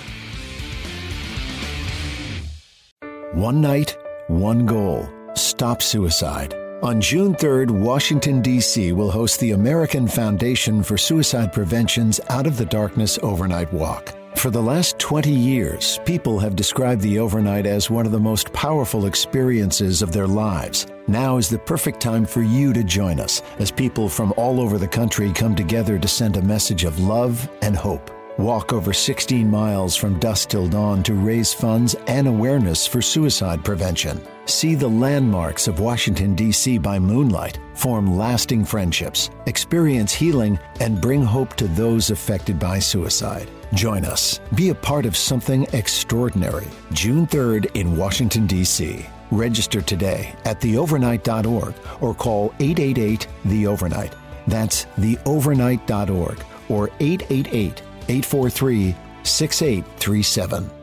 One 3.38 3.62
night, 3.62 3.96
one 4.26 4.66
goal 4.66 5.08
stop 5.36 5.84
suicide. 5.84 6.56
On 6.82 7.00
June 7.00 7.36
3rd, 7.36 7.70
Washington, 7.70 8.42
D.C. 8.42 8.94
will 8.94 9.12
host 9.12 9.40
the 9.40 9.52
American 9.52 10.08
Foundation 10.08 10.82
for 10.82 10.98
Suicide 10.98 11.54
Prevention's 11.54 12.20
Out 12.30 12.48
of 12.48 12.58
the 12.58 12.66
Darkness 12.66 13.20
Overnight 13.22 13.72
Walk. 13.72 14.16
For 14.38 14.50
the 14.50 14.64
last 14.64 14.98
20 14.98 15.30
years, 15.30 16.00
people 16.04 16.40
have 16.40 16.56
described 16.56 17.02
the 17.02 17.20
overnight 17.20 17.68
as 17.68 17.92
one 17.92 18.08
of 18.08 18.12
the 18.12 18.20
most 18.20 18.52
powerful 18.54 19.06
experiences 19.06 20.02
of 20.02 20.12
their 20.12 20.26
lives. 20.26 20.88
Now 21.08 21.38
is 21.38 21.48
the 21.48 21.60
perfect 21.60 22.02
time 22.02 22.26
for 22.26 22.42
you 22.42 22.74
to 22.74 22.84
join 22.84 23.20
us 23.20 23.44
as 23.60 23.70
people 23.70 24.10
from 24.10 24.34
all 24.36 24.60
over 24.60 24.80
the 24.80 24.88
country 24.88 25.32
come 25.32 25.56
together 25.56 26.00
to 26.00 26.08
send 26.08 26.38
a 26.38 26.42
message 26.42 26.86
of 26.86 26.98
love 26.98 27.48
and 27.62 27.76
hope. 27.76 28.10
Walk 28.38 28.72
over 28.72 28.94
16 28.94 29.50
miles 29.50 29.96
from 29.96 30.20
dusk 30.20 30.50
till 30.50 30.68
dawn 30.68 31.02
to 31.04 31.16
raise 31.16 31.56
funds 31.56 31.96
and 32.06 32.28
awareness 32.28 32.86
for 32.86 33.02
suicide 33.02 33.66
prevention. 33.66 34.22
See 34.46 34.76
the 34.76 34.88
landmarks 34.88 35.68
of 35.68 35.80
Washington, 35.80 36.36
D.C. 36.36 36.78
by 36.78 37.00
moonlight, 37.00 37.58
form 37.74 38.16
lasting 38.16 38.64
friendships, 38.64 39.32
experience 39.48 40.14
healing, 40.14 40.60
and 40.82 41.02
bring 41.02 41.24
hope 41.24 41.56
to 41.56 41.68
those 41.70 42.12
affected 42.12 42.60
by 42.60 42.78
suicide. 42.78 43.50
Join 43.74 44.06
us. 44.06 44.40
Be 44.54 44.70
a 44.70 44.76
part 44.76 45.08
of 45.08 45.18
something 45.18 45.66
extraordinary. 45.74 46.68
June 46.92 47.26
3rd 47.26 47.76
in 47.76 47.98
Washington, 47.98 48.46
D.C. 48.46 49.04
Register 49.32 49.82
today 49.82 50.36
at 50.46 50.62
theovernight.org 50.62 51.74
or 52.02 52.14
call 52.14 52.54
888 52.60 53.28
The 53.46 53.66
Overnight. 53.66 54.14
That's 54.46 54.86
theovernight.org 55.00 56.46
or 56.70 56.90
888 57.00 57.82
843 58.08 58.96
6837. 59.24 60.77